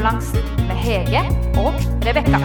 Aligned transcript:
Blåseukebalansen 0.00 0.44
med 0.64 0.78
Hege 0.80 1.20
og 1.60 1.74
Rebekka. 2.06 2.38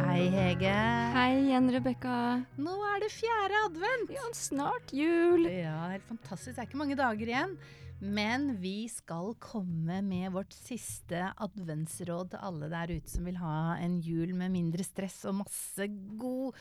Hei, 0.00 0.22
Hege. 0.32 0.72
Hei 1.12 1.34
igjen, 1.42 1.68
Rebekka. 1.74 2.14
Nå 2.56 2.78
er 2.94 3.02
det 3.04 3.10
fjerde 3.12 3.60
advent. 3.66 4.14
Ja, 4.16 4.24
snart 4.32 4.94
jul. 4.96 5.44
Ja, 5.44 5.90
helt 5.92 6.08
fantastisk. 6.08 6.54
Det 6.54 6.62
er 6.62 6.70
ikke 6.70 6.80
mange 6.80 6.96
dager 6.96 7.28
igjen. 7.28 7.52
Men 8.00 8.54
vi 8.62 8.88
skal 8.88 9.34
komme 9.36 10.00
med 10.06 10.32
vårt 10.32 10.56
siste 10.56 11.26
adventsråd 11.36 12.32
til 12.32 12.40
alle 12.40 12.72
der 12.72 12.94
ute 12.96 13.12
som 13.12 13.28
vil 13.28 13.36
ha 13.42 13.76
en 13.84 14.00
jul 14.00 14.32
med 14.32 14.48
mindre 14.56 14.88
stress 14.88 15.26
og 15.28 15.42
masse 15.42 15.90
god 16.16 16.56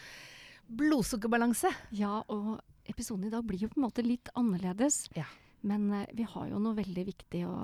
blodsukkerbalanse. 0.70 1.72
Ja, 1.98 2.20
og 2.30 2.60
episoden 2.90 3.28
i 3.28 3.34
dag 3.34 3.46
blir 3.48 3.62
jo 3.64 3.72
på 3.72 3.80
en 3.80 3.88
måte 3.88 4.06
litt 4.06 4.32
annerledes. 4.40 5.08
Ja. 5.18 5.28
Men 5.68 5.90
eh, 5.94 6.10
vi 6.16 6.28
har 6.28 6.50
jo 6.50 6.60
noe 6.62 6.78
veldig 6.78 7.06
viktig 7.10 7.46
å 7.50 7.56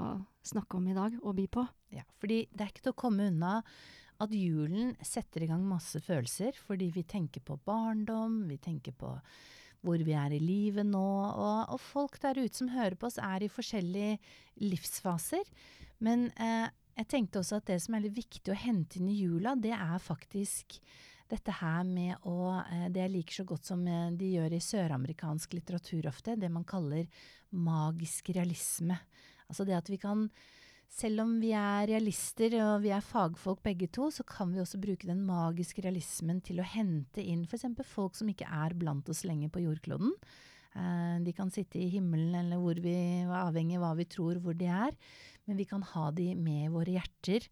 snakke 0.45 0.79
om 0.79 0.87
i 0.89 0.97
dag, 0.97 1.15
og 1.23 1.37
by 1.37 1.45
på. 1.51 1.65
Ja, 1.95 2.05
fordi 2.21 2.43
det 2.51 2.65
er 2.65 2.73
ikke 2.73 2.87
til 2.89 2.95
å 2.95 3.03
komme 3.05 3.29
unna 3.31 3.59
at 4.23 4.31
julen 4.31 4.93
setter 5.03 5.43
i 5.43 5.49
gang 5.49 5.63
masse 5.67 5.99
følelser. 6.03 6.55
Fordi 6.67 6.89
vi 6.95 7.05
tenker 7.07 7.43
på 7.45 7.59
barndom, 7.67 8.43
vi 8.49 8.59
tenker 8.61 8.95
på 8.95 9.15
hvor 9.85 10.01
vi 10.01 10.15
er 10.17 10.33
i 10.33 10.41
livet 10.41 10.87
nå. 10.87 11.07
Og, 11.29 11.75
og 11.75 11.81
folk 11.81 12.17
der 12.23 12.39
ute 12.41 12.57
som 12.57 12.71
hører 12.73 12.97
på 12.99 13.09
oss, 13.09 13.19
er 13.21 13.45
i 13.45 13.51
forskjellige 13.51 14.17
livsfaser. 14.63 15.45
Men 16.03 16.29
eh, 16.41 16.67
jeg 16.95 17.11
tenkte 17.11 17.41
også 17.41 17.59
at 17.59 17.67
det 17.69 17.81
som 17.83 17.97
er 17.97 18.07
litt 18.07 18.17
viktig 18.17 18.53
å 18.53 18.57
hente 18.57 18.99
inn 18.99 19.11
i 19.11 19.19
jula, 19.19 19.55
det 19.59 19.75
er 19.75 19.99
faktisk 20.01 20.79
dette 21.31 21.53
her 21.59 21.85
med 21.87 22.27
å 22.29 22.51
eh, 22.61 22.87
Det 22.93 23.01
jeg 23.01 23.13
liker 23.15 23.39
så 23.39 23.47
godt 23.49 23.71
som 23.71 23.81
eh, 23.89 24.11
de 24.17 24.35
gjør 24.35 24.53
i 24.53 24.61
søramerikansk 24.63 25.57
litteratur 25.57 26.09
ofte, 26.11 26.37
det 26.37 26.51
man 26.53 26.67
kaller 26.67 27.07
magisk 27.55 28.29
realisme. 28.35 28.99
Altså 29.49 29.65
det 29.65 29.77
at 29.77 29.89
vi 29.89 29.99
kan 30.01 30.27
selv 30.95 31.25
om 31.25 31.31
vi 31.41 31.51
er 31.57 31.89
realister 31.89 32.53
og 32.61 32.83
vi 32.85 32.91
er 32.93 33.03
fagfolk 33.03 33.63
begge 33.65 33.89
to, 33.91 34.07
så 34.13 34.23
kan 34.27 34.53
vi 34.53 34.61
også 34.61 34.79
bruke 34.81 35.09
den 35.09 35.23
magiske 35.27 35.83
realismen 35.83 36.39
til 36.45 36.61
å 36.61 36.67
hente 36.67 37.23
inn 37.23 37.43
f.eks. 37.49 37.65
folk 37.89 38.15
som 38.15 38.29
ikke 38.31 38.47
er 38.47 38.77
blant 38.77 39.09
oss 39.11 39.25
lenger 39.27 39.51
på 39.51 39.65
jordkloden. 39.65 40.13
Eh, 40.75 41.15
de 41.25 41.33
kan 41.35 41.51
sitte 41.51 41.79
i 41.81 41.89
himmelen 41.93 42.35
eller 42.39 42.61
hvor 42.61 42.79
vi, 42.83 42.95
avhengig 43.25 43.79
av 43.79 43.85
hva 43.85 43.93
vi 43.99 44.07
tror 44.11 44.39
hvor 44.43 44.57
de 44.57 44.69
er. 44.71 44.95
Men 45.45 45.59
vi 45.59 45.67
kan 45.69 45.83
ha 45.93 46.09
de 46.15 46.31
med 46.35 46.67
i 46.67 46.73
våre 46.73 46.95
hjerter. 46.95 47.49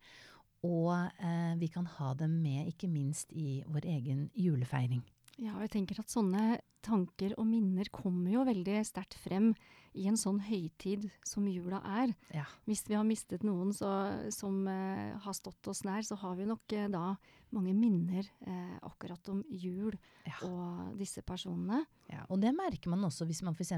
Og 0.64 0.94
eh, 0.96 1.54
vi 1.60 1.68
kan 1.72 1.86
ha 1.98 2.14
dem 2.20 2.38
med 2.44 2.70
ikke 2.72 2.88
minst 2.92 3.34
i 3.36 3.62
vår 3.68 3.86
egen 3.98 4.30
julefeiring. 4.40 5.04
Ja, 5.42 5.56
og 5.58 5.64
jeg 5.66 5.72
tenker 5.74 5.98
at 6.00 6.12
sånne 6.14 6.60
tanker 6.86 7.34
og 7.40 7.48
minner 7.50 7.88
kommer 7.92 8.30
jo 8.30 8.44
veldig 8.46 8.76
sterkt 8.86 9.16
frem 9.18 9.54
i 9.98 10.06
en 10.10 10.18
sånn 10.18 10.40
høytid 10.46 11.08
som 11.26 11.48
jula 11.50 11.80
er. 11.86 12.12
Ja. 12.36 12.44
Hvis 12.68 12.84
vi 12.90 12.96
har 12.98 13.06
mistet 13.08 13.44
noen 13.46 13.72
så, 13.74 13.90
som 14.34 14.62
eh, 14.70 15.14
har 15.24 15.36
stått 15.38 15.70
oss 15.72 15.84
nær, 15.88 16.06
så 16.06 16.18
har 16.22 16.36
vi 16.38 16.46
nok 16.50 16.76
eh, 16.78 16.86
da 16.94 17.16
mange 17.54 17.74
minner 17.78 18.30
eh, 18.46 18.78
akkurat 18.86 19.30
om 19.34 19.42
jul 19.50 19.98
Ja. 20.28 20.38
og 20.48 20.94
disse 21.02 21.22
personene. 21.26 21.82
Ja, 22.12 22.24
og 22.30 22.40
det 22.42 22.54
merker 22.56 22.94
man 22.94 23.04
også 23.10 23.26
hvis 23.30 23.42
man 23.46 23.58
f.eks. 23.58 23.74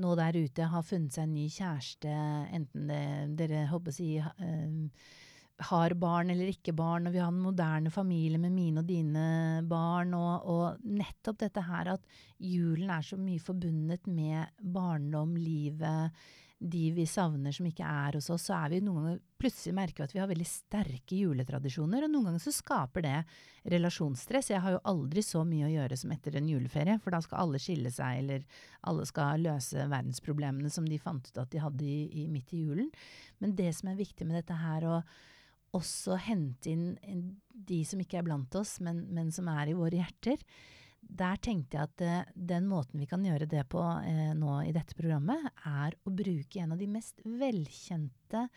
nå 0.00 0.14
der 0.18 0.38
ute 0.38 0.70
har 0.70 0.86
funnet 0.86 1.14
seg 1.14 1.28
en 1.28 1.34
ny 1.36 1.48
kjæreste, 1.52 2.14
enten 2.56 2.88
det, 2.90 3.02
dere 3.42 3.66
håper 3.70 3.90
å 3.94 3.98
si 3.98 4.08
eh, 4.22 4.80
har 5.62 5.94
barn 5.94 6.32
eller 6.32 6.50
ikke 6.50 6.74
barn, 6.74 7.06
og 7.06 7.14
vi 7.14 7.20
har 7.22 7.30
en 7.30 7.42
moderne 7.44 7.90
familie 7.94 8.40
med 8.42 8.52
mine 8.52 8.82
og 8.82 8.88
dine 8.88 9.26
barn, 9.70 10.14
og, 10.18 10.48
og 10.50 10.86
nettopp 10.86 11.38
dette 11.44 11.62
her 11.62 11.92
at 11.94 12.08
julen 12.42 12.90
er 12.90 13.04
så 13.06 13.18
mye 13.20 13.42
forbundet 13.42 14.08
med 14.10 14.50
barndom, 14.74 15.36
livet, 15.38 16.24
de 16.64 16.84
vi 16.96 17.04
savner 17.06 17.52
som 17.52 17.66
ikke 17.68 17.84
er 17.84 18.16
hos 18.16 18.30
oss, 18.32 18.46
så 18.48 18.54
er 18.56 18.72
vi 18.72 18.80
noen 18.82 19.02
ganger 19.02 19.18
plutselig 19.44 19.74
merker 19.76 20.00
vi 20.00 20.06
at 20.06 20.14
vi 20.14 20.20
har 20.22 20.30
veldig 20.30 20.46
sterke 20.48 21.18
juletradisjoner, 21.18 22.06
og 22.06 22.12
noen 22.12 22.30
ganger 22.30 22.42
så 22.42 22.54
skaper 22.54 23.04
det 23.04 23.18
relasjonsstress. 23.74 24.48
Jeg 24.54 24.62
har 24.64 24.76
jo 24.76 24.80
aldri 24.88 25.22
så 25.26 25.42
mye 25.44 25.66
å 25.68 25.72
gjøre 25.74 25.98
som 26.00 26.14
etter 26.14 26.38
en 26.38 26.48
juleferie, 26.48 26.96
for 27.02 27.12
da 27.14 27.20
skal 27.24 27.42
alle 27.42 27.60
skille 27.60 27.92
seg, 27.92 28.22
eller 28.22 28.46
alle 28.88 29.04
skal 29.10 29.44
løse 29.44 29.84
verdensproblemene 29.92 30.72
som 30.72 30.88
de 30.88 31.00
fant 31.02 31.28
ut 31.28 31.42
at 31.42 31.52
de 31.52 31.62
hadde 31.62 31.84
i, 31.84 32.00
i, 32.24 32.26
midt 32.32 32.56
i 32.56 32.64
julen. 32.64 32.90
Men 33.44 33.54
det 33.58 33.70
som 33.76 33.92
er 33.92 34.00
viktig 34.00 34.26
med 34.26 34.40
dette 34.40 34.56
her, 34.64 34.88
å 34.88 35.02
også 35.74 36.18
hente 36.26 36.72
inn 36.72 37.34
de 37.54 37.80
som 37.86 38.00
ikke 38.02 38.20
er 38.20 38.26
blant 38.26 38.54
oss, 38.58 38.78
men, 38.84 39.04
men 39.14 39.30
som 39.34 39.48
er 39.52 39.70
i 39.70 39.76
våre 39.76 40.00
hjerter. 40.00 40.40
Der 41.04 41.36
tenkte 41.42 41.78
jeg 41.78 41.90
at 41.90 42.04
eh, 42.04 42.30
den 42.34 42.68
måten 42.70 43.02
vi 43.02 43.08
kan 43.08 43.24
gjøre 43.24 43.48
det 43.50 43.66
på 43.72 43.82
eh, 44.04 44.32
nå 44.36 44.60
i 44.64 44.72
dette 44.74 44.96
programmet, 44.96 45.50
er 45.68 45.96
å 46.04 46.14
bruke 46.14 46.62
en 46.62 46.74
av 46.74 46.80
de 46.80 46.88
mest 46.90 47.20
velkjente 47.24 48.48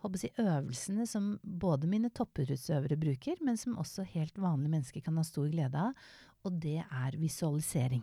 jeg, 0.00 0.30
øvelsene 0.40 1.04
som 1.04 1.34
både 1.42 1.88
mine 1.90 2.08
toppidrettsutøvere 2.16 2.96
bruker, 2.96 3.42
men 3.44 3.58
som 3.60 3.76
også 3.78 4.06
helt 4.14 4.38
vanlige 4.40 4.72
mennesker 4.72 5.04
kan 5.04 5.18
ha 5.20 5.24
stor 5.26 5.50
glede 5.52 5.76
av, 5.76 6.08
og 6.46 6.56
det 6.62 6.78
er 6.80 7.18
visualisering. 7.20 8.00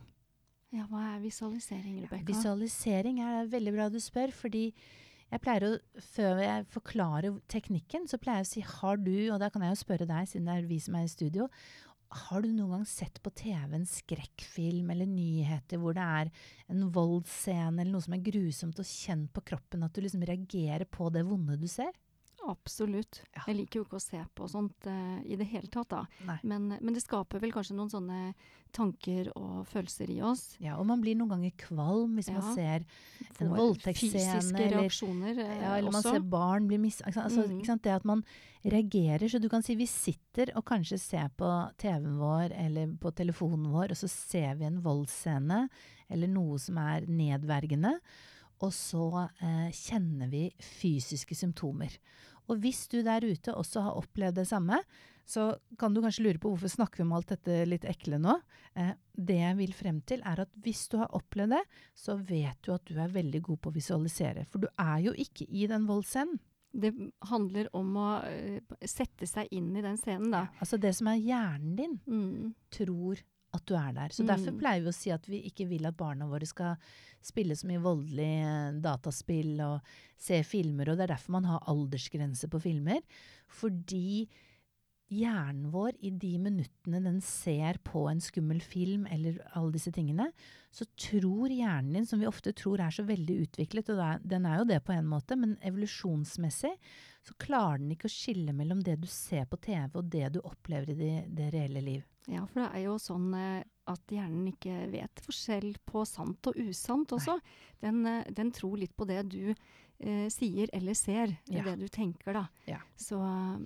Ja, 0.76 0.84
hva 0.92 1.16
er 1.16 1.24
visualisering, 1.24 2.02
Rebekka? 2.04 2.28
Visualisering 2.28 3.22
er 3.24 3.50
veldig 3.50 3.74
bra 3.74 3.88
du 3.90 3.98
spør, 4.04 4.34
fordi 4.36 4.68
jeg 5.32 5.44
pleier 5.44 5.66
å, 5.68 5.72
før 6.14 6.40
jeg 6.44 6.68
forklarer 6.72 7.42
teknikken, 7.52 8.08
så 8.08 8.20
pleier 8.22 8.44
jeg 8.44 8.48
å 8.48 8.52
si 8.54 8.64
har 8.64 9.02
du, 9.02 9.18
og 9.34 9.42
da 9.42 9.52
kan 9.52 9.66
jeg 9.66 9.74
jo 9.74 9.82
spørre 9.82 10.08
deg, 10.08 10.30
siden 10.30 10.48
det 10.48 10.56
er 10.56 10.70
vi 10.70 10.80
som 10.84 10.96
er 10.96 11.08
i 11.08 11.12
studio, 11.12 11.50
har 12.28 12.44
du 12.44 12.48
noen 12.54 12.78
gang 12.78 12.86
sett 12.88 13.20
på 13.24 13.34
TV 13.36 13.74
en 13.76 13.88
skrekkfilm 13.88 14.94
eller 14.94 15.10
nyheter 15.12 15.82
hvor 15.82 15.98
det 15.98 16.06
er 16.06 16.30
en 16.72 16.86
voldsscene 16.96 17.82
eller 17.82 17.92
noe 17.92 18.06
som 18.06 18.16
er 18.16 18.24
grusomt, 18.24 18.80
og 18.80 18.88
kjent 18.88 19.34
på 19.36 19.44
kroppen 19.52 19.84
at 19.84 19.96
du 19.96 20.04
liksom 20.06 20.24
reagerer 20.28 20.88
på 20.88 21.10
det 21.12 21.26
vonde 21.28 21.60
du 21.60 21.68
ser? 21.72 21.92
Absolutt. 22.48 23.22
Ja. 23.36 23.44
Jeg 23.50 23.62
liker 23.62 23.82
jo 23.82 23.88
ikke 23.88 24.00
å 24.00 24.04
se 24.04 24.20
på 24.36 24.48
sånt 24.52 24.88
uh, 24.88 25.18
i 25.28 25.36
det 25.40 25.48
hele 25.52 25.70
tatt, 25.74 25.92
da. 25.92 26.38
Men, 26.42 26.70
men 26.80 26.96
det 26.96 27.04
skaper 27.04 27.44
vel 27.44 27.54
kanskje 27.56 27.76
noen 27.78 27.92
sånne 27.92 28.20
tanker 28.76 29.30
og 29.38 29.66
følelser 29.70 30.10
i 30.12 30.18
oss. 30.26 30.44
Ja, 30.64 30.76
og 30.80 30.88
man 30.90 31.02
blir 31.04 31.18
noen 31.18 31.32
ganger 31.36 31.54
kvalm 31.60 32.18
hvis 32.18 32.30
man 32.34 32.46
ser 32.56 32.86
en 33.40 33.52
voldtektsscene, 33.54 34.22
Fysiske 34.22 34.70
reaksjoner 34.74 35.32
eller, 35.34 35.62
Ja, 35.62 35.74
eller 35.80 35.96
man 35.96 36.06
ser 36.06 36.26
barn 36.36 36.68
bli 36.70 36.80
mis... 36.82 37.02
Altså, 37.08 37.28
mm 37.48 37.64
sant? 37.68 37.84
Det 37.84 37.92
at 37.92 38.06
man 38.08 38.22
reagerer. 38.64 39.28
Så 39.30 39.42
du 39.42 39.50
kan 39.52 39.64
si 39.66 39.76
vi 39.80 39.88
sitter 39.90 40.52
og 40.60 40.66
kanskje 40.68 41.00
ser 41.02 41.28
på 41.38 41.50
TV-en 41.80 42.18
vår 42.20 42.56
eller 42.56 42.96
på 43.02 43.12
telefonen 43.18 43.70
vår, 43.74 43.94
og 43.94 44.00
så 44.00 44.10
ser 44.12 44.58
vi 44.60 44.68
en 44.68 44.82
voldsscene 44.84 45.66
eller 46.14 46.32
noe 46.32 46.60
som 46.62 46.80
er 46.82 47.08
nedvergende. 47.10 47.98
Og 48.66 48.74
så 48.74 49.28
eh, 49.44 49.70
kjenner 49.76 50.32
vi 50.32 50.48
fysiske 50.64 51.36
symptomer. 51.38 51.94
Og 52.50 52.60
hvis 52.64 52.86
du 52.92 53.02
der 53.04 53.22
ute 53.28 53.54
også 53.56 53.82
har 53.84 53.98
opplevd 54.00 54.36
det 54.42 54.48
samme, 54.48 54.80
så 55.28 55.50
kan 55.78 55.94
du 55.94 56.00
kanskje 56.02 56.24
lure 56.24 56.40
på 56.40 56.54
hvorfor 56.54 56.72
snakker 56.72 57.02
vi 57.02 57.04
om 57.04 57.12
alt 57.18 57.28
dette 57.34 57.58
litt 57.68 57.84
ekle 57.84 58.16
nå. 58.24 58.38
Eh, 58.80 58.94
det 59.20 59.36
jeg 59.42 59.58
vil 59.60 59.74
frem 59.76 59.98
til, 60.08 60.22
er 60.24 60.40
at 60.46 60.52
hvis 60.64 60.86
du 60.88 60.96
har 61.02 61.12
opplevd 61.18 61.52
det, 61.58 61.64
så 62.00 62.16
vet 62.16 62.62
du 62.64 62.72
at 62.74 62.86
du 62.88 62.96
er 62.96 63.12
veldig 63.12 63.42
god 63.50 63.60
på 63.60 63.70
å 63.74 63.76
visualisere. 63.76 64.46
For 64.48 64.64
du 64.64 64.70
er 64.80 65.02
jo 65.10 65.12
ikke 65.20 65.50
i 65.52 65.68
den 65.68 65.88
voldsscenen. 65.90 66.40
Det 66.78 66.92
handler 67.28 67.68
om 67.76 67.94
å 68.00 68.08
eh, 68.28 68.60
sette 68.86 69.26
seg 69.28 69.48
inn 69.56 69.72
i 69.76 69.82
den 69.84 69.98
scenen, 70.00 70.30
da. 70.32 70.46
Altså 70.62 70.78
det 70.80 70.94
som 70.96 71.08
er 71.12 71.20
hjernen 71.24 71.76
din, 71.80 72.00
Mm. 72.08 72.54
tror 72.72 73.20
at 73.58 73.66
du 73.70 73.76
er 73.76 73.92
der. 73.98 74.14
Så 74.16 74.26
derfor 74.28 74.54
Mm. 74.54 74.60
pleier 74.62 74.82
vi 74.86 74.92
å 74.94 74.96
si 74.96 75.12
at 75.14 75.26
vi 75.28 75.42
ikke 75.50 75.68
vil 75.68 75.86
at 75.90 75.98
barna 75.98 76.28
våre 76.30 76.46
skal 76.48 76.78
spille 77.22 77.56
så 77.58 77.68
mye 77.68 77.82
voldelig 77.84 78.30
eh, 78.46 78.80
dataspill 78.82 79.60
og 79.66 79.82
se 80.18 80.40
filmer, 80.48 80.90
og 80.90 80.98
det 80.98 81.08
er 81.10 81.16
derfor 81.16 81.32
man 81.36 81.50
har 81.50 81.66
aldersgrense 81.68 82.48
på 82.50 82.62
filmer. 82.62 83.02
Fordi 83.48 84.28
hjernen 85.14 85.70
vår 85.72 85.96
i 86.04 86.12
de 86.12 86.34
minuttene 86.42 87.00
den 87.04 87.20
ser 87.24 87.80
på 87.86 88.06
en 88.12 88.20
skummel 88.24 88.60
film 88.64 89.06
eller 89.12 89.40
alle 89.56 89.72
disse 89.76 89.92
tingene, 89.96 90.30
så 90.72 90.86
tror 91.00 91.52
hjernen 91.54 91.96
din, 91.96 92.08
som 92.08 92.20
vi 92.20 92.28
ofte 92.30 92.54
tror 92.58 92.84
er 92.84 92.94
så 92.94 93.06
veldig 93.08 93.38
utviklet, 93.46 93.94
og 93.94 94.28
den 94.28 94.46
er 94.46 94.60
jo 94.60 94.68
det 94.68 94.82
på 94.86 94.94
en 94.96 95.08
måte, 95.08 95.38
men 95.40 95.56
evolusjonsmessig 95.66 96.74
så 97.28 97.38
klarer 97.42 97.82
den 97.82 97.96
ikke 97.96 98.10
å 98.10 98.14
skille 98.14 98.56
mellom 98.56 98.84
det 98.84 98.98
du 99.02 99.08
ser 99.12 99.48
på 99.50 99.60
TV 99.64 99.98
og 100.00 100.12
det 100.12 100.28
du 100.36 100.42
opplever 100.44 100.94
i 100.94 101.00
det, 101.00 101.16
det 101.40 101.50
reelle 101.56 101.84
liv. 101.84 102.06
Ja, 102.28 102.44
for 102.44 102.60
det 102.60 102.70
er 102.76 102.84
jo 102.84 102.98
sånn 103.00 103.32
eh, 103.40 103.64
at 103.88 104.12
hjernen 104.12 104.50
ikke 104.52 104.76
vet 104.92 105.22
forskjell 105.24 105.70
på 105.88 106.04
sant 106.08 106.50
og 106.52 106.60
usant 106.60 107.14
også. 107.16 107.38
Den, 107.84 108.02
eh, 108.06 108.28
den 108.36 108.52
tror 108.56 108.76
litt 108.80 108.96
på 109.00 109.08
det 109.08 109.22
du 109.32 109.54
eh, 110.00 110.28
sier 110.30 110.70
eller 110.74 110.94
ser, 110.98 111.34
Ja. 111.50 111.64
det 111.64 111.76
du 111.80 111.88
tenker, 111.88 112.34
da. 112.34 112.46
Ja. 112.66 112.80
Så 112.96 113.18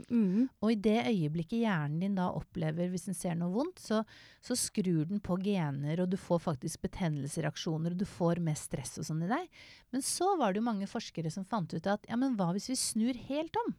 mm, 0.10 0.50
Og 0.62 0.72
i 0.72 0.75
det 0.75 1.06
øyeblikket 1.10 1.60
hjernen 1.63 2.00
din 2.00 2.16
da 2.16 2.30
opplever 2.31 2.89
hvis 2.89 3.06
den 3.10 3.18
ser 3.18 3.36
noe 3.36 3.51
vondt, 3.54 3.80
så, 3.80 4.04
så 4.42 4.56
skrur 4.56 5.06
den 5.10 5.19
på 5.19 5.38
gener, 5.44 6.00
og 6.01 6.10
du 6.10 6.18
får 6.18 6.39
faktisk 6.48 6.81
betennelsesreaksjoner, 6.88 7.92
og 7.92 7.98
du 8.01 8.06
får 8.06 8.39
mer 8.44 8.56
stress 8.60 8.98
og 9.01 9.06
sånn 9.07 9.24
i 9.24 9.31
deg. 9.31 9.48
Men 9.92 10.01
så 10.01 10.36
var 10.39 10.54
det 10.54 10.62
jo 10.62 10.69
mange 10.69 10.88
forskere 10.89 11.31
som 11.31 11.45
fant 11.45 11.74
ut 11.74 11.88
at 11.88 12.06
ja, 12.10 12.16
men 12.19 12.36
hva 12.39 12.51
hvis 12.56 12.69
vi 12.72 12.75
snur 12.80 13.18
helt 13.30 13.56
om? 13.66 13.74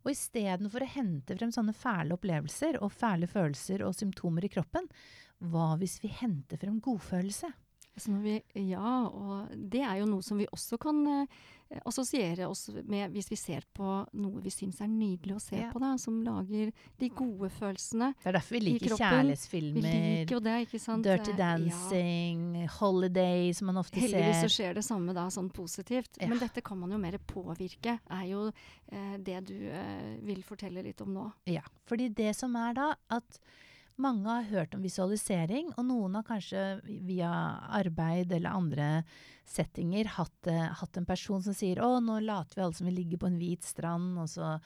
Og 0.00 0.14
istedenfor 0.14 0.80
å 0.80 0.92
hente 0.94 1.34
frem 1.36 1.50
sånne 1.52 1.74
fæle 1.76 2.14
opplevelser 2.16 2.78
og 2.80 2.92
fæle 2.94 3.26
følelser 3.28 3.82
og 3.84 3.92
symptomer 3.98 4.46
i 4.46 4.48
kroppen, 4.48 4.86
hva 5.40 5.74
hvis 5.80 5.98
vi 6.00 6.08
henter 6.08 6.56
frem 6.60 6.78
godfølelse? 6.80 7.50
Vi, 8.08 8.42
ja, 8.70 9.06
og 9.08 9.50
det 9.70 9.82
er 9.86 9.98
jo 10.00 10.06
noe 10.10 10.22
som 10.22 10.38
vi 10.40 10.46
også 10.50 10.78
kan 10.80 11.00
eh, 11.06 11.26
assosiere 11.86 12.48
oss 12.50 12.64
med 12.90 13.12
hvis 13.14 13.28
vi 13.30 13.36
ser 13.38 13.62
på 13.76 13.86
noe 14.18 14.40
vi 14.42 14.50
syns 14.50 14.80
er 14.82 14.88
nydelig 14.90 15.36
å 15.36 15.42
se 15.42 15.56
Ja. 15.60 15.68
på, 15.70 15.78
da, 15.82 15.92
som 16.02 16.16
lager 16.24 16.72
de 16.98 17.08
gode 17.14 17.50
følelsene. 17.54 18.08
i 18.10 18.14
kroppen. 18.14 18.22
Det 18.24 18.28
er 18.32 18.36
derfor 18.38 18.56
vi 18.56 18.60
liker 18.64 18.96
kjærlighetsfilmer, 18.96 19.86
liker 19.86 20.40
det, 20.48 20.56
ikke 20.66 20.80
sant? 20.82 21.04
Dirty 21.06 21.32
Dancing, 21.38 21.70
Dancing, 21.70 22.68
Holiday, 22.80 23.52
som 23.54 23.66
man 23.70 23.76
ofte 23.82 24.00
ser. 24.00 24.08
Heldigvis 24.08 24.42
så 24.42 24.50
skjer 24.56 24.74
det 24.80 24.84
samme 24.84 25.14
da, 25.14 25.28
sånn 25.30 25.50
positivt. 25.54 26.18
Ja. 26.20 26.28
Men 26.32 26.38
dette 26.42 26.60
kan 26.66 26.78
man 26.80 26.90
jo 26.90 26.98
mer 26.98 27.18
påvirke, 27.30 27.98
er 28.10 28.26
jo 28.26 28.46
eh, 28.90 29.16
det 29.18 29.40
du 29.46 29.56
eh, 29.70 30.16
vil 30.26 30.42
fortelle 30.42 30.82
litt 30.82 31.00
om 31.04 31.12
nå. 31.14 31.28
Ja, 31.46 31.62
fordi 31.86 32.08
det 32.08 32.34
som 32.36 32.56
er 32.56 32.74
da, 32.74 32.94
at 33.10 33.40
mange 34.02 34.28
har 34.28 34.48
hørt 34.50 34.74
om 34.76 34.82
visualisering, 34.84 35.70
og 35.76 35.86
noen 35.88 36.16
har 36.18 36.26
kanskje 36.26 36.64
via 37.06 37.30
arbeid 37.78 38.32
eller 38.36 38.56
andre 38.56 38.88
settinger 39.50 40.10
hatt, 40.16 40.50
eh, 40.50 40.66
hatt 40.80 40.96
en 40.96 41.08
person 41.08 41.42
som 41.42 41.56
sier 41.56 41.80
å, 41.82 41.98
nå 42.02 42.20
later 42.24 42.60
vi 42.60 42.64
alle 42.64 42.78
som 42.78 42.88
vi 42.88 42.96
ligger 42.96 43.22
på 43.22 43.30
en 43.30 43.38
hvit 43.40 43.66
strand, 43.66 44.18
og 44.22 44.28
så, 44.30 44.56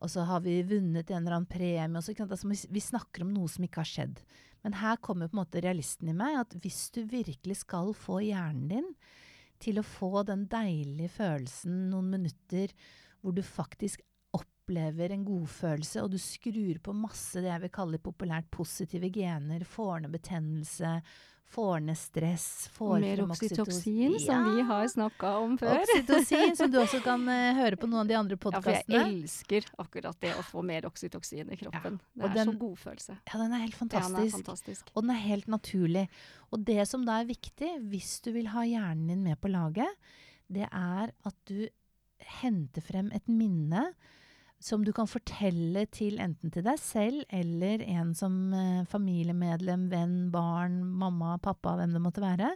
og 0.00 0.12
så 0.12 0.26
har 0.28 0.42
vi 0.44 0.58
vunnet 0.68 1.10
en 1.10 1.22
eller 1.22 1.38
annen 1.38 1.50
premie. 1.50 2.02
Så, 2.02 2.16
altså, 2.26 2.50
vi 2.70 2.84
snakker 2.84 3.24
om 3.24 3.32
noe 3.34 3.48
som 3.50 3.64
ikke 3.64 3.82
har 3.82 3.92
skjedd. 3.92 4.20
Men 4.66 4.80
her 4.80 4.98
kommer 4.98 5.30
på 5.30 5.36
en 5.36 5.44
måte 5.44 5.62
realisten 5.62 6.10
i 6.10 6.16
meg, 6.16 6.40
at 6.40 6.58
hvis 6.62 6.88
du 6.94 7.04
virkelig 7.06 7.60
skal 7.62 7.92
få 7.96 8.20
hjernen 8.26 8.68
din 8.72 8.92
til 9.62 9.80
å 9.80 9.86
få 9.86 10.24
den 10.28 10.44
deilige 10.52 11.14
følelsen 11.16 11.86
noen 11.92 12.10
minutter 12.18 12.74
hvor 13.22 13.32
du 13.36 13.42
faktisk 13.46 14.02
opplever 14.66 15.12
en 15.14 15.24
godfølelse, 15.24 16.02
og 16.02 16.10
du 16.10 16.18
skrur 16.18 16.80
på 16.82 16.92
masse 16.96 17.38
det 17.38 17.52
jeg 17.52 17.62
vil 17.62 17.72
kalle 17.72 18.02
populært 18.02 18.50
positive 18.50 19.08
gener, 19.14 19.62
får 19.62 20.02
ned 20.02 20.10
betennelse, 20.10 20.90
får 21.46 21.84
ned 21.86 21.96
stress, 21.96 22.46
får 22.74 22.96
mer 23.04 23.20
frem 23.22 24.10
ja. 24.10 24.18
som 24.24 24.48
vi 24.50 24.64
har 24.66 24.88
snakka 24.90 25.30
om 25.44 25.54
før. 25.60 25.84
Oksytocin, 25.84 26.56
som 26.58 26.72
du 26.72 26.80
også 26.80 26.98
kan 27.06 27.22
uh, 27.30 27.60
høre 27.60 27.78
på 27.78 27.86
noen 27.86 28.02
av 28.02 28.10
de 28.10 28.16
andre 28.18 28.38
Ja, 28.42 28.62
for 28.64 28.72
jeg 28.74 29.04
elsker 29.04 29.70
akkurat 29.78 30.18
det 30.20 30.34
å 30.34 30.42
få 30.48 30.66
mer 30.66 30.88
oksytocin 30.90 31.54
i 31.54 31.60
kroppen. 31.62 32.00
og 32.18 32.26
det 32.26 32.32
er 32.32 32.34
den- 32.40 32.52
så 32.52 32.58
god 32.64 32.76
følelse. 32.82 33.18
Ja, 33.22 33.38
den 33.38 33.52
er 33.54 33.62
helt 33.62 33.78
Ja, 33.78 33.86
den 33.86 33.94
er 33.94 34.02
fantastisk. 34.02 34.36
fantastisk. 34.42 34.92
Og 34.96 35.06
den 35.06 35.14
er 35.14 35.22
helt 35.22 35.46
naturlig. 35.46 36.08
Og 36.50 36.64
det 36.66 36.88
som 36.88 37.06
da 37.06 37.20
er 37.20 37.30
viktig, 37.30 37.70
hvis 37.86 38.20
du 38.26 38.32
vil 38.32 38.50
ha 38.50 38.66
hjernen 38.66 39.06
din 39.14 39.22
med 39.22 39.38
på 39.38 39.48
laget, 39.48 39.94
det 40.50 40.66
er 40.66 41.14
at 41.14 41.40
du 41.46 41.68
henter 42.42 42.82
frem 42.82 43.12
et 43.14 43.28
minne 43.30 43.92
som 44.66 44.82
du 44.82 44.90
kan 44.94 45.06
fortelle 45.06 45.84
til 45.94 46.18
enten 46.22 46.50
til 46.50 46.64
deg 46.66 46.80
selv 46.82 47.22
eller 47.34 47.84
en 47.86 48.12
som 48.18 48.34
eh, 48.56 48.82
familiemedlem, 48.90 49.86
venn, 49.92 50.16
barn, 50.34 50.80
mamma, 50.82 51.36
pappa, 51.42 51.76
hvem 51.78 51.94
det 51.94 52.02
måtte 52.02 52.24
være. 52.24 52.50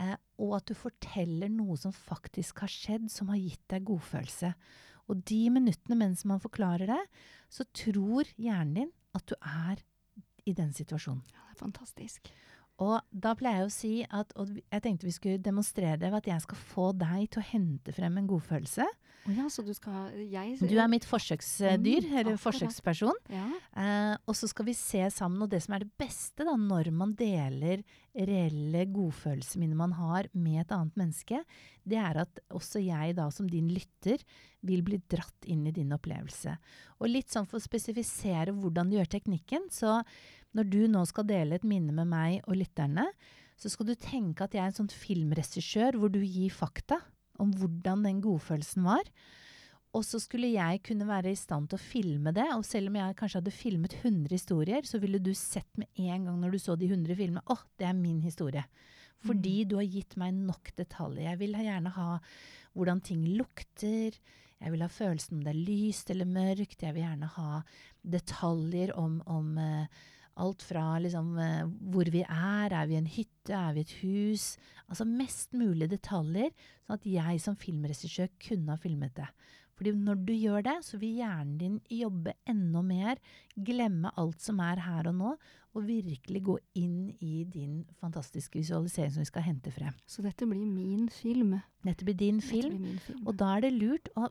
Eh, 0.00 0.16
og 0.40 0.56
at 0.58 0.70
du 0.70 0.74
forteller 0.78 1.52
noe 1.52 1.76
som 1.80 1.92
faktisk 1.94 2.64
har 2.64 2.72
skjedd, 2.72 3.10
som 3.12 3.28
har 3.32 3.42
gitt 3.42 3.62
deg 3.70 3.84
godfølelse. 3.90 4.54
Og 5.12 5.20
de 5.28 5.42
minuttene 5.52 5.98
mens 6.00 6.24
man 6.28 6.40
forklarer 6.40 6.88
det, 6.88 7.02
så 7.52 7.66
tror 7.76 8.30
hjernen 8.40 8.78
din 8.80 8.94
at 9.14 9.28
du 9.28 9.36
er 9.38 9.84
i 10.48 10.56
den 10.56 10.72
situasjonen. 10.76 11.22
Ja, 11.28 11.44
det 11.50 11.58
er 11.58 11.60
fantastisk. 11.60 12.32
Og 12.82 12.96
da 13.10 13.36
pleier 13.38 13.62
jeg 13.62 13.68
å 13.68 13.74
si 13.74 13.92
at 14.08 14.32
og 14.40 14.56
jeg 14.56 14.82
tenkte 14.82 15.06
vi 15.06 15.14
skulle 15.14 15.42
demonstrere 15.42 16.00
det 16.00 16.08
ved 16.08 16.24
at 16.24 16.32
jeg 16.32 16.46
skal 16.46 16.64
få 16.72 16.88
deg 16.98 17.28
til 17.28 17.44
å 17.44 17.50
hente 17.52 17.94
frem 17.94 18.18
en 18.18 18.30
godfølelse. 18.32 18.88
Å 19.24 19.32
ja, 19.32 19.44
så 19.48 19.62
du 19.64 19.72
skal 19.72 20.12
jeg, 20.20 20.58
Du 20.60 20.74
er 20.76 20.88
mitt 20.92 21.06
forsøksdyr, 21.08 21.78
Mm, 22.04 22.16
eller 22.20 22.36
forsøksperson. 22.40 23.16
Ja. 23.32 23.46
Eh, 23.72 24.16
og 24.28 24.36
så 24.36 24.48
skal 24.50 24.66
vi 24.68 24.74
se 24.76 25.00
sammen, 25.10 25.40
og 25.42 25.48
det 25.50 25.62
som 25.64 25.74
er 25.74 25.84
det 25.86 25.92
beste 25.96 26.44
da, 26.44 26.56
når 26.60 26.90
man 26.92 27.14
deler 27.16 27.82
reelle 28.14 28.84
godfølelsesminner 28.92 29.78
man 29.78 29.94
har 29.96 30.28
med 30.34 30.60
et 30.60 30.74
annet 30.76 30.98
menneske, 31.00 31.40
det 31.88 31.96
er 31.98 32.20
at 32.20 32.42
også 32.52 32.82
jeg 32.84 33.16
da 33.16 33.30
som 33.32 33.48
din 33.48 33.72
lytter 33.72 34.20
vil 34.64 34.84
bli 34.86 35.00
dratt 35.08 35.48
inn 35.48 35.64
i 35.66 35.74
din 35.74 35.92
opplevelse. 35.96 36.58
Og 37.00 37.08
litt 37.08 37.32
sånn 37.32 37.48
for 37.48 37.58
å 37.58 37.64
spesifisere 37.64 38.52
hvordan 38.52 38.92
du 38.92 38.98
gjør 38.98 39.10
teknikken, 39.16 39.70
så 39.72 40.02
når 40.54 40.70
du 40.70 40.82
nå 40.86 41.02
skal 41.08 41.26
dele 41.26 41.56
et 41.56 41.66
minne 41.66 41.96
med 41.96 42.12
meg 42.12 42.44
og 42.46 42.60
lytterne, 42.60 43.08
så 43.56 43.70
skal 43.70 43.88
du 43.88 43.94
tenke 43.94 44.44
at 44.44 44.54
jeg 44.54 44.62
er 44.62 44.70
en 44.70 44.78
sånn 44.82 44.92
filmregissør 44.92 45.98
hvor 45.98 46.10
du 46.12 46.20
gir 46.20 46.52
fakta 46.54 47.00
om 47.42 47.54
hvordan 47.58 48.04
den 48.06 48.20
godfølelsen 48.24 48.86
var. 48.86 49.08
Og 49.94 50.02
så 50.02 50.18
skulle 50.18 50.50
jeg 50.50 50.80
kunne 50.86 51.06
være 51.06 51.30
i 51.30 51.38
stand 51.38 51.68
til 51.70 51.78
å 51.78 51.84
filme 51.84 52.32
det, 52.34 52.48
og 52.56 52.64
selv 52.66 52.90
om 52.90 52.98
jeg 52.98 53.16
kanskje 53.18 53.40
hadde 53.40 53.54
filmet 53.54 53.94
100 54.00 54.32
historier, 54.34 54.86
så 54.88 54.98
ville 55.02 55.20
du 55.22 55.30
sett 55.38 55.70
med 55.78 55.86
en 56.02 56.26
gang 56.26 56.40
når 56.40 56.56
du 56.56 56.62
så 56.62 56.74
de 56.78 56.88
100 56.90 57.14
filmene, 57.18 57.44
åh, 57.46 57.62
det 57.78 57.86
er 57.86 57.98
min 57.98 58.18
historie. 58.24 58.64
Fordi 59.24 59.60
du 59.70 59.76
har 59.78 59.86
gitt 59.86 60.16
meg 60.20 60.34
nok 60.34 60.72
detaljer. 60.76 61.30
Jeg 61.30 61.40
vil 61.40 61.54
gjerne 61.62 61.92
ha 61.94 62.08
hvordan 62.74 63.04
ting 63.06 63.22
lukter, 63.38 64.18
jeg 64.64 64.72
vil 64.72 64.82
ha 64.82 64.90
følelsen 64.90 65.38
om 65.38 65.44
det 65.44 65.52
er 65.52 65.62
lyst 65.68 66.10
eller 66.10 66.28
mørkt, 66.28 66.82
jeg 66.82 66.96
vil 66.96 67.04
gjerne 67.04 67.30
ha 67.36 67.62
detaljer 68.16 68.94
om, 68.98 69.20
om 69.30 69.54
eh, 69.60 70.02
alt 70.42 70.64
fra 70.66 70.98
liksom 71.02 71.34
eh, 71.38 71.62
hvor 71.92 72.10
vi 72.10 72.24
er, 72.24 72.72
er 72.72 72.88
vi 72.90 72.96
i 72.96 73.00
en 73.02 73.10
hytte, 73.10 73.33
er 73.52 73.74
vi 73.74 73.82
i 73.82 73.86
et 73.88 73.96
hus? 74.02 74.46
Altså 74.88 75.06
mest 75.08 75.52
mulig 75.56 75.90
detaljer, 75.92 76.54
sånn 76.84 76.98
at 76.98 77.08
jeg 77.08 77.42
som 77.42 77.58
filmregissør 77.58 78.32
kunne 78.46 78.76
ha 78.76 78.80
filmet 78.80 79.16
det. 79.18 79.28
Fordi 79.74 79.90
når 79.98 80.20
du 80.22 80.32
gjør 80.36 80.62
det, 80.62 80.76
så 80.86 80.98
vil 81.00 81.18
hjernen 81.18 81.56
din 81.58 81.78
jobbe 81.90 82.36
enda 82.46 82.82
mer, 82.86 83.18
glemme 83.56 84.12
alt 84.20 84.44
som 84.44 84.60
er 84.62 84.82
her 84.84 85.08
og 85.10 85.16
nå, 85.18 85.32
og 85.74 85.88
virkelig 85.88 86.44
gå 86.46 86.54
inn 86.78 87.10
i 87.18 87.42
din 87.50 87.80
fantastiske 87.98 88.60
visualisering 88.60 89.10
som 89.10 89.24
vi 89.24 89.32
skal 89.32 89.46
hente 89.48 89.72
frem. 89.74 89.96
Så 90.06 90.22
dette 90.22 90.46
blir 90.46 90.62
min 90.62 91.08
film. 91.10 91.56
Dette 91.82 92.06
blir 92.06 92.14
din 92.18 92.38
film, 92.44 92.78
blir 92.84 93.02
film. 93.02 93.24
og 93.26 93.34
da 93.42 93.56
er 93.56 93.66
det 93.66 93.74
lurt 93.74 94.12
å 94.14 94.28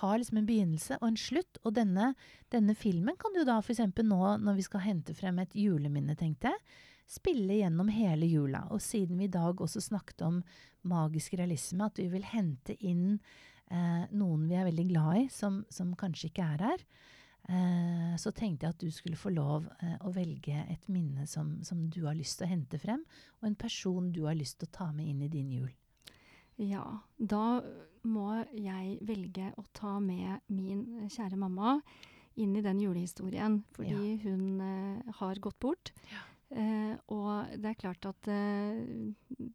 ha 0.00 0.16
liksom 0.16 0.40
en 0.40 0.46
begynnelse 0.46 0.98
og 1.00 1.08
en 1.10 1.18
slutt. 1.18 1.58
Og 1.64 1.74
denne, 1.74 2.12
denne 2.54 2.74
filmen 2.78 3.18
kan 3.18 3.34
du 3.34 3.42
da 3.46 3.58
f.eks. 3.58 3.82
nå, 4.02 4.20
når 4.42 4.60
vi 4.60 4.66
skal 4.66 4.86
hente 4.86 5.14
frem 5.18 5.42
et 5.42 5.58
juleminne, 5.58 6.14
tenkte 6.18 6.54
jeg, 6.54 6.62
spille 7.06 7.60
gjennom 7.60 7.90
hele 7.92 8.28
jula. 8.28 8.66
Og 8.74 8.82
siden 8.82 9.18
vi 9.20 9.28
i 9.28 9.32
dag 9.32 9.60
også 9.60 9.82
snakket 9.82 10.24
om 10.26 10.40
magisk 10.86 11.36
realisme, 11.38 11.86
at 11.86 11.98
vi 12.00 12.08
vil 12.12 12.26
hente 12.26 12.76
inn 12.86 13.18
eh, 13.70 14.04
noen 14.14 14.46
vi 14.50 14.58
er 14.58 14.68
veldig 14.68 14.88
glad 14.90 15.20
i, 15.22 15.26
som, 15.32 15.62
som 15.70 15.94
kanskje 15.98 16.30
ikke 16.30 16.50
er 16.56 16.66
her, 16.68 16.84
eh, 17.50 18.12
så 18.20 18.32
tenkte 18.34 18.66
jeg 18.66 18.76
at 18.76 18.84
du 18.84 18.92
skulle 18.94 19.18
få 19.18 19.32
lov 19.34 19.66
eh, 19.80 19.96
å 20.06 20.12
velge 20.14 20.66
et 20.66 20.86
minne 20.92 21.26
som, 21.30 21.56
som 21.66 21.86
du 21.90 22.04
har 22.06 22.18
lyst 22.18 22.38
til 22.40 22.48
å 22.48 22.52
hente 22.54 22.80
frem, 22.82 23.02
og 23.40 23.50
en 23.50 23.58
person 23.58 24.12
du 24.14 24.24
har 24.28 24.38
lyst 24.38 24.60
til 24.60 24.70
å 24.70 24.76
ta 24.78 24.92
med 24.94 25.10
inn 25.10 25.26
i 25.26 25.32
din 25.32 25.50
jul. 25.58 25.72
Ja, 26.56 26.84
da 27.18 27.60
må 28.08 28.30
jeg 28.54 28.98
velge 29.04 29.50
å 29.60 29.64
ta 29.76 29.98
med 30.00 30.46
min 30.48 31.08
kjære 31.12 31.36
mamma 31.36 31.80
inn 32.40 32.54
i 32.56 32.62
den 32.64 32.80
julehistorien, 32.80 33.60
fordi 33.76 34.16
hun 34.24 34.62
eh, 34.64 35.12
har 35.20 35.40
gått 35.42 35.58
bort. 35.60 35.92
Eh, 36.12 36.24
og 37.10 37.56
det 37.58 37.72
er 37.72 37.78
klart 37.80 38.06
at 38.06 38.28
eh, 38.30 39.48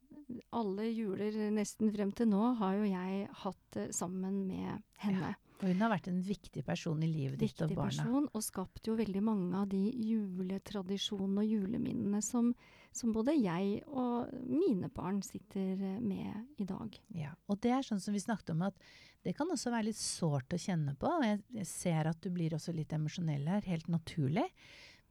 alle 0.56 0.90
juler 0.92 1.36
nesten 1.54 1.92
frem 1.94 2.12
til 2.16 2.30
nå 2.32 2.42
har 2.60 2.76
jo 2.80 2.90
jeg 2.90 3.30
hatt 3.44 3.80
eh, 3.80 3.94
sammen 3.96 4.44
med 4.48 4.84
henne. 5.04 5.34
Og 5.62 5.68
hun 5.70 5.84
har 5.84 5.92
vært 5.92 6.10
en 6.10 6.22
viktig 6.26 6.64
person 6.66 7.02
i 7.06 7.10
livet 7.10 7.38
ditt 7.42 7.60
og 7.62 7.76
barna. 7.78 7.92
person, 7.94 8.28
og 8.34 8.44
skapt 8.44 8.88
jo 8.90 8.96
veldig 8.98 9.22
mange 9.22 9.60
av 9.60 9.68
de 9.70 9.82
juletradisjonene 9.94 11.44
og 11.44 11.52
juleminnene 11.52 12.22
som, 12.26 12.50
som 12.96 13.14
både 13.14 13.36
jeg 13.38 13.84
og 13.86 14.32
mine 14.50 14.90
barn 14.94 15.22
sitter 15.26 15.78
eh, 15.78 16.00
med 16.02 16.62
i 16.62 16.68
dag. 16.68 16.98
Ja, 17.18 17.36
og 17.48 17.62
det 17.64 17.76
er 17.78 17.88
sånn 17.88 18.02
som 18.02 18.18
vi 18.18 18.24
snakket 18.24 18.56
om, 18.56 18.66
at 18.72 18.80
det 19.22 19.36
kan 19.38 19.52
også 19.54 19.70
være 19.70 19.92
litt 19.92 20.02
sårt 20.02 20.56
å 20.56 20.60
kjenne 20.62 20.96
på. 20.98 21.06
og 21.06 21.28
Jeg, 21.28 21.44
jeg 21.62 21.70
ser 21.70 22.10
at 22.10 22.24
du 22.24 22.32
blir 22.34 22.56
også 22.58 22.74
litt 22.74 22.94
emosjonell 22.98 23.46
her, 23.54 23.68
helt 23.70 23.92
naturlig. 23.92 24.48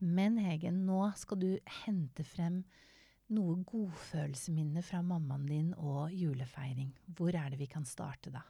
Men 0.01 0.39
Hegen, 0.41 0.85
nå 0.89 1.11
skal 1.21 1.39
du 1.43 1.51
hente 1.85 2.25
frem 2.25 2.63
noe 3.31 3.59
godfølelsesminne 3.69 4.83
fra 4.83 5.03
mammaen 5.07 5.45
din 5.47 5.69
og 5.79 6.11
julefeiring. 6.17 6.91
Hvor 7.17 7.37
er 7.37 7.53
det 7.53 7.61
vi 7.61 7.69
kan 7.71 7.85
starte 7.87 8.33
da? 8.35 8.43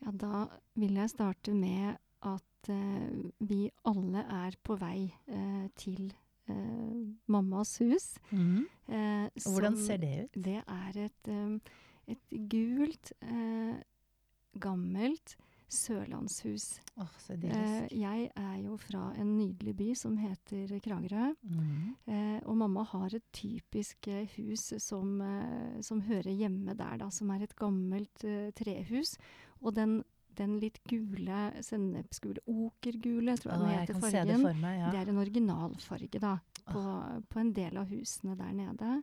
Ja, 0.00 0.12
da 0.16 0.46
vil 0.80 0.94
jeg 0.96 1.12
starte 1.12 1.52
med 1.52 1.98
at 2.24 2.70
eh, 2.72 3.10
vi 3.44 3.66
alle 3.88 4.22
er 4.24 4.56
på 4.64 4.76
vei 4.80 5.10
eh, 5.28 5.66
til 5.76 6.06
eh, 6.48 6.96
mammas 7.28 7.74
hus. 7.82 8.14
Eh, 8.32 9.26
Og 9.44 9.52
hvordan 9.52 9.76
ser 9.76 10.00
det 10.00 10.14
ut? 10.24 10.40
Det 10.48 10.58
er 10.64 10.98
et, 11.04 11.28
eh, 11.28 11.76
et 12.16 12.34
gult, 12.52 13.12
eh, 13.20 13.76
gammelt 14.60 15.36
sørlandshus. 15.70 16.80
Oh, 17.00 17.10
så 17.22 17.36
Eh, 17.40 17.86
jeg 17.94 18.30
er 18.36 18.56
jo 18.64 18.76
fra 18.80 19.12
en 19.18 19.36
nydelig 19.38 19.74
by 19.78 19.88
som 19.96 20.16
heter 20.20 20.72
Kragerø. 20.84 21.30
Mm. 21.42 21.96
Eh, 22.06 22.38
og 22.44 22.56
mamma 22.60 22.84
har 22.90 23.14
et 23.14 23.26
typisk 23.32 24.08
eh, 24.08 24.28
hus 24.36 24.72
som, 24.82 25.20
eh, 25.24 25.80
som 25.86 26.02
hører 26.06 26.30
hjemme 26.30 26.74
der, 26.74 26.98
da. 27.00 27.10
Som 27.10 27.30
er 27.30 27.46
et 27.46 27.56
gammelt 27.56 28.24
eh, 28.24 28.50
trehus. 28.58 29.16
Og 29.62 29.74
den, 29.78 30.00
den 30.38 30.58
litt 30.60 30.80
gule, 30.90 31.50
sennepsgule, 31.64 32.42
okergule, 32.46 33.36
tror 33.38 33.54
jeg 33.54 33.60
oh, 33.60 33.66
den 33.66 33.78
heter 33.78 33.94
jeg 33.94 34.02
fargen. 34.06 34.34
det 34.48 34.56
meg, 34.60 34.80
ja. 34.80 34.90
Det 34.90 35.02
er 35.02 35.14
en 35.14 35.22
originalfarge, 35.22 36.22
da. 36.22 36.38
på, 36.70 36.82
på 37.30 37.40
en 37.40 37.54
del 37.56 37.80
av 37.80 37.88
husene 37.90 38.36
der 38.38 38.52
nede. 38.56 38.98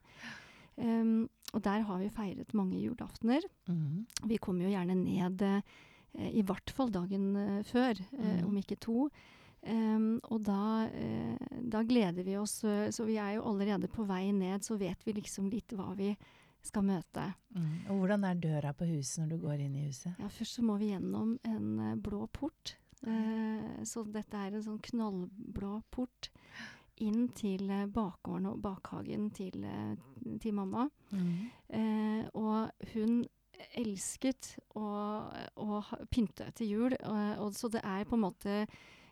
Um, 0.78 1.26
og 1.56 1.64
der 1.66 1.82
har 1.88 2.02
vi 2.04 2.10
feiret 2.14 2.54
mange 2.54 2.78
julaftener. 2.78 3.42
Mm. 3.68 4.06
Vi 4.30 4.38
kommer 4.38 4.68
jo 4.68 4.74
gjerne 4.76 4.98
ned 5.00 5.42
eh, 5.42 5.78
i 6.16 6.44
hvert 6.46 6.72
fall 6.74 6.92
dagen 6.94 7.36
eh, 7.36 7.64
før, 7.68 8.00
mm. 8.12 8.22
Mhm. 8.24 8.46
om 8.48 8.58
ikke 8.62 8.80
to. 8.82 9.10
Um, 9.68 10.20
og 10.32 10.44
da, 10.46 10.88
eh, 10.96 11.56
da 11.66 11.82
gleder 11.84 12.24
vi 12.24 12.38
oss, 12.38 12.64
eh, 12.64 12.90
så 12.94 13.04
vi 13.08 13.18
er 13.20 13.36
jo 13.36 13.48
allerede 13.50 13.90
på 13.92 14.06
vei 14.08 14.32
ned, 14.32 14.64
så 14.64 14.78
vet 14.80 15.02
vi 15.04 15.18
liksom 15.18 15.50
litt 15.52 15.74
hva 15.76 15.92
vi 15.98 16.14
skal 16.64 16.86
møte. 16.88 17.26
Mm. 17.56 17.90
Og 17.90 18.00
hvordan 18.00 18.24
er 18.24 18.40
døra 18.40 18.74
på 18.78 18.88
huset 18.88 19.24
når 19.24 19.34
du 19.34 19.44
går 19.44 19.66
inn 19.66 19.76
i 19.76 19.88
huset? 19.88 20.14
Ja, 20.22 20.30
først 20.32 20.60
så 20.60 20.64
må 20.64 20.78
vi 20.80 20.94
gjennom 20.94 21.36
en 21.44 21.68
eh, 21.80 21.96
blå 21.96 22.28
port. 22.32 22.78
Uh, 23.06 23.84
så 23.86 24.02
dette 24.10 24.40
er 24.42 24.56
en 24.58 24.64
sånn 24.66 24.80
knallblå 24.82 25.76
port 25.94 26.32
inn 27.04 27.28
til 27.38 27.70
eh, 27.70 27.86
bakgården 27.94 28.50
og 28.50 28.62
bakhagen 28.64 29.30
til, 29.36 29.64
eh, 29.64 30.38
til 30.42 30.56
mamma. 30.58 30.88
Mm. 31.12 31.34
Uh, 31.70 32.24
og 32.34 32.94
hun 32.94 33.20
elsket 33.78 34.56
å, 34.76 34.86
å 35.58 35.82
pynte 36.14 36.52
til 36.58 36.68
jul, 36.72 36.96
og, 37.04 37.40
og 37.46 37.54
så 37.58 37.70
det 37.74 37.82
er 37.84 38.06
på 38.10 38.16
en 38.18 38.26
måte 38.28 38.62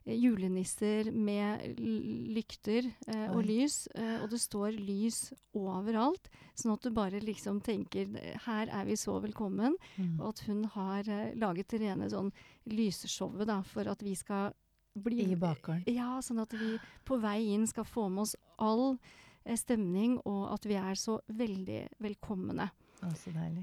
julenisser 0.06 1.08
med 1.12 1.80
lykter 1.80 2.86
eh, 3.08 3.30
og 3.34 3.42
lys, 3.48 3.88
eh, 3.98 4.20
og 4.22 4.30
det 4.30 4.40
står 4.44 4.76
lys 4.78 5.32
overalt, 5.58 6.30
sånn 6.54 6.76
at 6.76 6.86
du 6.86 6.92
bare 6.94 7.22
liksom 7.24 7.58
tenker 7.66 8.12
her 8.46 8.70
er 8.70 8.86
vi 8.86 8.98
så 9.02 9.18
velkommen, 9.24 9.78
Mm. 9.98 10.20
og 10.20 10.30
at 10.34 10.40
hun 10.48 10.64
har 10.76 11.08
eh, 11.10 11.34
laget 11.40 11.70
det 11.74 11.82
rene 11.86 12.10
sånn 12.12 12.32
lyseshowet 12.70 13.48
da, 13.48 13.62
for 13.64 13.88
at 13.88 14.02
vi 14.04 14.14
skal 14.16 14.54
bli 14.96 15.24
I 15.32 15.36
bakgården. 15.36 15.84
ja, 15.92 16.20
sånn 16.24 16.40
at 16.44 16.54
vi 16.54 16.78
på 17.08 17.18
vei 17.20 17.40
inn 17.56 17.66
skal 17.68 17.84
få 17.88 18.06
med 18.10 18.22
oss 18.28 18.36
all 18.60 18.98
eh, 19.46 19.56
stemning, 19.58 20.20
og 20.26 20.54
at 20.54 20.66
vi 20.70 20.76
er 20.80 20.96
så 21.00 21.20
veldig 21.28 21.82
velkomne. 22.00 22.70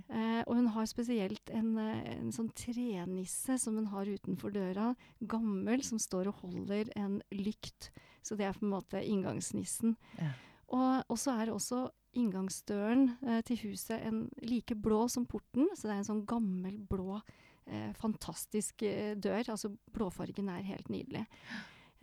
Eh, 0.08 0.42
og 0.46 0.56
hun 0.58 0.68
har 0.74 0.86
spesielt 0.90 1.50
en, 1.54 1.72
eh, 1.78 2.12
en 2.18 2.32
sånn 2.34 2.50
trenisse 2.58 3.58
som 3.58 3.78
hun 3.78 3.88
har 3.92 4.10
utenfor 4.10 4.52
døra, 4.54 4.92
gammel, 5.20 5.82
som 5.86 5.98
står 5.98 6.30
og 6.30 6.42
holder 6.44 6.92
en 6.96 7.20
lykt. 7.32 7.90
Så 8.22 8.36
det 8.38 8.46
er 8.46 8.56
på 8.58 8.66
en 8.66 8.74
måte 8.74 9.02
inngangsnissen. 9.02 9.96
Ja. 10.18 10.32
Og, 10.72 11.04
og 11.08 11.18
så 11.20 11.34
er 11.36 11.52
også 11.52 11.86
inngangsdøren 12.18 13.14
eh, 13.24 13.40
til 13.48 13.60
huset 13.66 14.02
en 14.04 14.26
like 14.44 14.76
blå 14.76 15.06
som 15.12 15.26
porten, 15.28 15.70
så 15.76 15.88
det 15.88 15.94
er 15.94 16.02
en 16.02 16.10
sånn 16.10 16.26
gammel, 16.28 16.76
blå, 16.88 17.20
eh, 17.66 17.92
fantastisk 17.98 18.84
eh, 18.86 19.14
dør. 19.16 19.54
Altså 19.54 19.72
blåfargen 19.94 20.50
er 20.52 20.66
helt 20.68 20.92
nydelig. 20.92 21.26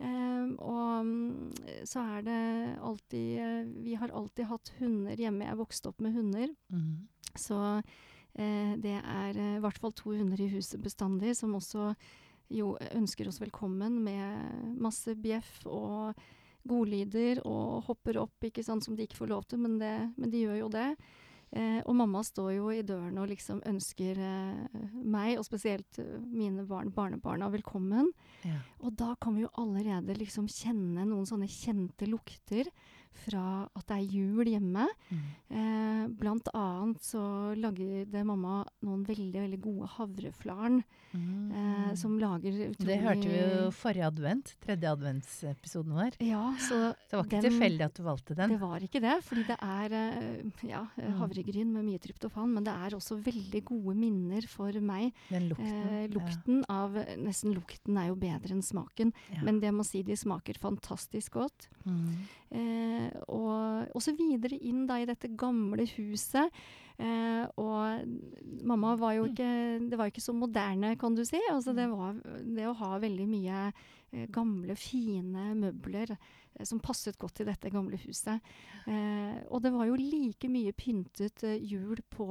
Um, 0.00 0.54
og 0.64 1.00
um, 1.04 1.50
så 1.84 2.00
er 2.14 2.22
det 2.24 2.36
alltid 2.80 3.26
uh, 3.36 3.66
Vi 3.84 3.98
har 4.00 4.08
alltid 4.16 4.46
hatt 4.48 4.70
hunder 4.78 5.20
hjemme. 5.20 5.44
Jeg 5.44 5.58
vokste 5.60 5.90
opp 5.90 6.00
med 6.00 6.16
hunder. 6.16 6.48
Mhm. 6.72 6.94
Så 7.38 7.58
eh, 7.78 8.74
det 8.80 8.96
er 8.98 9.36
eh, 9.36 9.56
i 9.58 9.62
hvert 9.62 9.78
fall 9.80 9.94
to 9.96 10.14
hunder 10.14 10.40
i 10.40 10.50
huset 10.52 10.82
bestandig, 10.82 11.36
som 11.38 11.54
også 11.58 11.92
jo 12.50 12.74
ønsker 12.90 13.28
oss 13.30 13.38
velkommen 13.40 14.00
med 14.02 14.76
masse 14.82 15.14
bjeff 15.14 15.60
og 15.70 16.18
godlyder 16.68 17.40
og 17.48 17.86
hopper 17.86 18.18
opp, 18.20 18.36
ikke 18.44 18.64
sant, 18.66 18.84
som 18.84 18.96
de 18.96 19.06
ikke 19.06 19.20
får 19.22 19.30
lov 19.30 19.46
til, 19.48 19.62
men, 19.62 19.78
det, 19.80 19.94
men 20.18 20.32
de 20.32 20.44
gjør 20.44 20.64
jo 20.64 20.70
det. 20.74 20.88
Eh, 21.50 21.80
og 21.82 21.96
mamma 21.98 22.20
står 22.22 22.52
jo 22.54 22.68
i 22.70 22.82
døren 22.86 23.16
og 23.18 23.26
liksom 23.32 23.58
ønsker 23.66 24.18
eh, 24.22 24.82
meg, 25.02 25.34
og 25.40 25.46
spesielt 25.48 25.98
eh, 25.98 26.20
mine 26.22 26.62
barn, 26.68 26.92
barnebarna, 26.94 27.48
velkommen. 27.50 28.12
Ja. 28.46 28.60
Og 28.84 28.94
da 29.00 29.16
kan 29.18 29.34
vi 29.34 29.42
jo 29.42 29.50
allerede 29.58 30.14
liksom 30.18 30.46
kjenne 30.46 31.08
noen 31.08 31.26
sånne 31.26 31.50
kjente 31.50 32.06
lukter 32.06 32.70
fra 33.12 33.68
at 33.76 33.86
det 33.86 33.96
er 33.98 34.12
jul 34.12 34.44
hjemme. 34.46 34.86
Mm. 35.10 35.24
Eh, 35.50 36.06
blant 36.20 36.48
annet 36.54 36.98
så 37.04 37.54
lagde 37.58 38.24
mamma 38.24 38.64
noen 38.82 39.04
veldig, 39.04 39.40
veldig 39.42 39.60
gode 39.60 39.88
havreflarn 39.98 40.82
Mm. 41.12 41.50
eh, 41.50 41.94
som 41.96 42.16
lager 42.20 42.52
utrolig 42.70 42.86
Det 42.86 43.00
hørte 43.02 43.26
vi 43.26 43.38
jo 43.40 43.70
forrige 43.74 44.06
advent, 44.06 44.54
tredje 44.62 44.86
adventsepisoden 44.94 45.92
vår. 45.92 46.12
Ja, 46.22 46.54
så 46.56 46.94
Det 47.10 47.16
var 47.18 47.24
ikke 47.24 47.42
den- 47.42 47.50
tilfeldig 47.50 47.80
at 47.84 47.94
du 47.94 48.02
valgte 48.04 48.36
den. 48.36 48.48
Det 48.50 48.60
var 48.60 48.78
ikke 48.78 49.00
det, 49.00 49.24
fordi 49.24 49.44
det 49.48 49.58
er 49.60 49.92
eh, 49.92 50.68
ja, 50.68 50.86
eh, 50.96 51.10
Mm. 51.10 51.18
havregryn 51.18 51.72
med 51.72 51.84
mye 51.84 51.98
tryptofan, 51.98 52.54
men 52.54 52.62
det 52.62 52.72
er 52.72 52.94
også 52.96 53.20
veldig 53.20 53.64
gode 53.64 53.96
minner 53.96 54.42
for 54.46 54.70
meg. 54.80 55.12
Den 55.30 55.48
lukten. 55.48 55.66
Eh, 55.90 56.06
lukten 56.08 56.64
av 56.68 56.92
Nesten 57.18 57.54
lukten 57.54 57.98
er 57.98 58.06
jo 58.08 58.14
bedre 58.14 58.50
enn 58.52 58.62
smaken, 58.62 59.12
Ja. 59.30 59.36
Ja. 59.38 59.42
men 59.42 59.58
det 59.60 59.72
må 59.74 59.84
si 59.84 60.02
de 60.02 60.12
smaker 60.14 60.54
fantastisk 60.58 61.32
godt. 61.32 61.66
Mhm. 61.84 62.14
Eh, 62.50 63.10
og, 63.30 63.86
og 63.94 64.02
så 64.02 64.14
videre 64.18 64.58
inn 64.58 64.82
da 64.88 64.98
i 64.98 65.08
dette 65.08 65.30
gamle 65.38 65.86
huset. 65.94 66.50
Eh, 67.00 67.44
og 67.56 68.02
mamma 68.66 68.90
var 69.00 69.14
jo 69.16 69.22
ikke 69.30 69.46
Det 69.88 69.96
var 69.96 70.10
ikke 70.10 70.20
så 70.20 70.34
moderne, 70.36 70.96
kan 71.00 71.14
du 71.16 71.24
si. 71.24 71.40
Altså 71.50 71.72
det 71.76 71.88
var 71.88 72.18
det 72.44 72.66
å 72.68 72.76
ha 72.76 72.98
veldig 73.00 73.26
mye 73.30 73.62
eh, 73.70 74.26
gamle, 74.32 74.76
fine 74.76 75.54
møbler 75.56 76.12
eh, 76.12 76.64
som 76.66 76.82
passet 76.82 77.16
godt 77.20 77.38
til 77.40 77.48
dette 77.48 77.72
gamle 77.72 77.96
huset. 78.02 78.42
Eh, 78.84 79.38
og 79.48 79.62
det 79.64 79.72
var 79.72 79.88
jo 79.88 79.96
like 80.00 80.50
mye 80.52 80.74
pyntet 80.76 81.46
eh, 81.48 81.60
jul 81.62 82.02
på, 82.12 82.28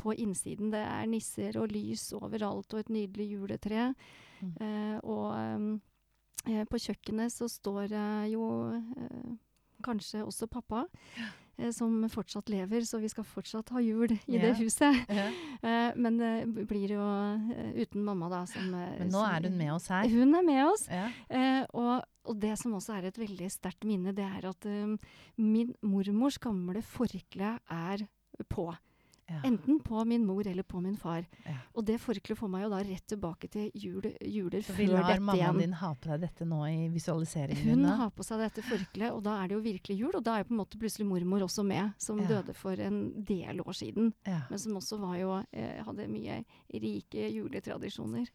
på 0.00 0.16
innsiden. 0.16 0.72
Det 0.74 0.82
er 0.82 1.10
nisser 1.10 1.60
og 1.60 1.70
lys 1.74 2.08
overalt 2.18 2.74
og 2.74 2.82
et 2.82 2.94
nydelig 2.94 3.30
juletre. 3.36 3.92
Mm. 4.40 4.54
Eh, 4.64 4.96
og 5.04 5.78
eh, 6.48 6.64
på 6.66 6.82
kjøkkenet 6.88 7.34
så 7.34 7.46
står 7.50 7.92
eh, 7.92 8.32
jo 8.34 8.48
kanskje 9.82 10.24
også 10.24 10.48
pappa, 10.50 10.84
eh, 11.58 11.70
som 11.70 12.02
fortsatt 12.08 12.48
lever, 12.48 12.80
så 12.86 13.00
vi 13.00 13.08
skal 13.08 13.24
fortsatt 13.24 13.68
ha 13.70 13.80
jul 13.80 14.12
i 14.12 14.18
Ja. 14.36 14.40
det 14.46 14.56
huset. 14.58 14.94
Eh, 15.58 15.92
men 15.96 16.18
det 16.18 16.46
b- 16.54 16.62
blir 16.70 16.88
jo 16.94 17.02
eh, 17.02 17.82
uten 17.82 18.04
mamma, 18.04 18.28
da. 18.30 18.44
Som, 18.46 18.72
eh, 18.74 18.98
Men 19.00 19.08
nå 19.10 19.18
som- 19.18 19.34
er 19.34 19.48
hun 19.48 19.58
med 19.58 19.72
oss 19.74 19.88
her. 19.88 20.08
Hun 20.08 20.34
er 20.38 20.42
med 20.46 20.64
oss. 20.66 20.88
Eh, 20.88 21.64
og, 21.74 22.04
og 22.24 22.38
det 22.38 22.56
som 22.58 22.72
også 22.78 22.94
er 22.98 23.06
et 23.08 23.18
veldig 23.18 23.50
sterkt 23.50 23.84
minne, 23.84 24.14
det 24.14 24.24
er 24.24 24.46
at 24.48 24.66
um, 24.66 24.96
min 25.36 25.74
mormors 25.82 26.38
gamle 26.38 26.80
forkle 26.82 27.58
er 27.68 28.06
på. 28.48 28.68
Ja. 29.28 29.40
Enten 29.44 29.78
på 29.84 30.04
min 30.08 30.24
mor 30.24 30.46
eller 30.48 30.62
på 30.64 30.80
min 30.80 30.96
far. 30.96 31.26
Ja. 31.44 31.52
Og 31.76 31.84
det 31.84 31.98
forkleet 32.00 32.38
får 32.38 32.48
meg 32.48 32.62
jo 32.64 32.70
da 32.72 32.78
rett 32.82 33.06
tilbake 33.12 33.50
til 33.52 33.70
jule, 33.76 34.14
juler 34.24 34.62
Så 34.64 34.72
vi 34.72 34.86
før 34.86 34.94
lar 34.94 35.08
dette 35.10 35.20
mammaen 35.20 35.38
igjen. 35.42 35.58
din 35.58 35.72
ha 35.82 35.90
på 35.94 36.08
deg 36.08 36.20
dette 36.20 36.46
nå 36.48 36.60
i 36.68 36.88
visualiseringen 36.88 37.68
Hun 37.68 37.82
din? 37.82 37.90
har 38.00 38.10
på 38.10 38.24
seg 38.24 38.38
dette 38.40 38.62
forkleet, 38.64 39.12
og 39.12 39.22
da 39.22 39.36
er 39.42 39.48
det 39.48 39.54
jo 39.58 39.60
virkelig 39.60 39.98
jul. 40.00 40.12
Og 40.16 40.24
da 40.24 40.34
er 40.38 40.38
jo 40.44 40.48
på 40.48 40.54
en 40.56 40.62
måte 40.64 40.78
plutselig 40.80 41.06
mormor 41.06 41.44
også 41.44 41.64
med, 41.64 41.92
som 41.98 42.18
Ja. 42.20 42.26
døde 42.26 42.54
for 42.54 42.72
en 42.80 43.02
del 43.22 43.60
år 43.60 43.76
siden. 43.76 44.14
Men 44.24 44.58
som 44.58 44.72
også 44.80 44.98
var 44.98 45.16
jo, 45.18 45.44
eh, 45.52 45.82
hadde 45.84 46.08
mye 46.08 46.44
rike 46.72 47.28
juletradisjoner. 47.30 48.26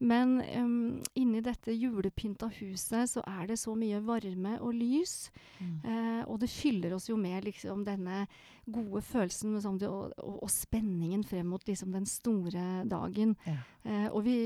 Men 0.00 0.38
um, 0.56 1.02
inni 1.14 1.42
dette 1.44 1.74
julepynta 1.76 2.48
huset 2.56 3.10
så 3.10 3.24
er 3.28 3.50
det 3.50 3.58
så 3.60 3.74
mye 3.76 3.98
varme 4.00 4.54
og 4.64 4.72
lys. 4.72 5.28
Mm. 5.58 5.74
Eh, 5.84 6.22
og 6.24 6.38
det 6.40 6.48
fyller 6.48 6.94
oss 6.96 7.10
jo 7.10 7.18
med 7.20 7.44
liksom 7.44 7.82
denne 7.84 8.22
gode 8.64 9.02
følelsen 9.04 9.58
liksom, 9.58 9.76
det, 9.82 9.90
og, 9.92 10.14
og, 10.16 10.38
og 10.46 10.52
spenningen 10.52 11.24
frem 11.26 11.52
mot 11.52 11.68
liksom, 11.68 11.92
den 11.92 12.08
store 12.08 12.86
dagen. 12.88 13.36
Ja. 13.44 13.58
Eh, 13.84 14.08
og 14.08 14.24
vi, 14.24 14.38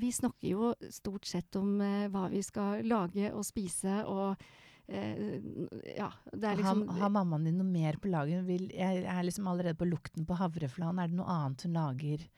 vi 0.00 0.14
snakker 0.16 0.48
jo 0.48 0.72
stort 0.88 1.28
sett 1.28 1.60
om 1.60 1.76
eh, 1.84 2.08
hva 2.08 2.30
vi 2.32 2.40
skal 2.46 2.80
lage 2.88 3.34
og 3.34 3.44
spise 3.44 4.00
og 4.08 4.40
eh, 4.88 5.40
Ja, 5.92 6.08
det 6.32 6.54
er 6.54 6.60
liksom 6.60 6.86
har, 6.88 7.04
ha 7.04 7.14
mammaen 7.20 7.50
din 7.50 7.60
noe 7.60 7.68
mer 7.68 8.00
på 8.00 8.08
lager? 8.12 8.48
Vil, 8.48 8.70
jeg 8.72 9.04
er 9.04 9.24
liksom 9.28 9.52
allerede 9.52 9.76
på 9.76 9.92
lukten 9.92 10.24
på 10.24 10.40
havreflan. 10.40 11.04
Er 11.04 11.12
det 11.12 11.20
noe 11.20 11.28
annet 11.36 11.68
hun 11.68 11.76
lager? 11.76 12.30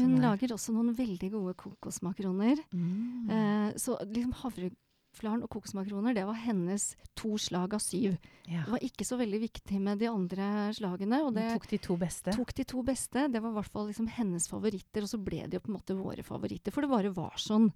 Hun 0.00 0.16
er- 0.16 0.22
lager 0.36 0.48
også 0.54 0.72
noen 0.72 0.94
veldig 0.94 1.30
gode 1.30 1.54
kokosmakroner. 1.54 2.56
Mm. 2.72 3.30
Eh, 3.30 3.72
så 3.76 3.98
liksom 4.06 4.32
havreflaren 4.42 5.42
og 5.42 5.50
kokosmakroner, 5.50 6.14
det 6.14 6.24
var 6.26 6.34
hennes 6.34 6.96
to 7.14 7.36
slag 7.36 7.74
av 7.74 7.80
syv. 7.80 8.16
ja. 8.48 8.62
Det 8.64 8.70
var 8.72 8.78
ikke 8.80 9.04
så 9.04 9.18
veldig 9.18 9.40
viktig 9.40 9.80
med 9.80 9.98
de 9.98 10.06
andre 10.08 10.72
slagene. 10.72 11.22
Og 11.26 11.34
det 11.34 11.50
tok 11.52 11.68
de 11.68 11.78
to 11.78 11.96
beste. 11.96 12.32
tok 12.32 12.54
de 12.54 12.64
to 12.64 12.82
beste. 12.82 13.28
Det 13.32 13.42
var 13.42 13.50
i 13.50 13.54
hvert 13.60 13.70
fall 13.72 13.86
liksom 13.88 14.08
hennes 14.08 14.48
favoritter, 14.48 15.02
og 15.02 15.08
så 15.08 15.22
ble 15.22 15.46
de 15.48 15.56
jo 15.56 15.60
på 15.60 15.68
en 15.70 15.78
måte 15.80 15.96
våre 15.96 16.22
favoritter. 16.24 16.72
For 16.72 16.80
det 16.82 16.90
bare 16.90 17.12
var 17.14 17.34
sånn. 17.36 17.72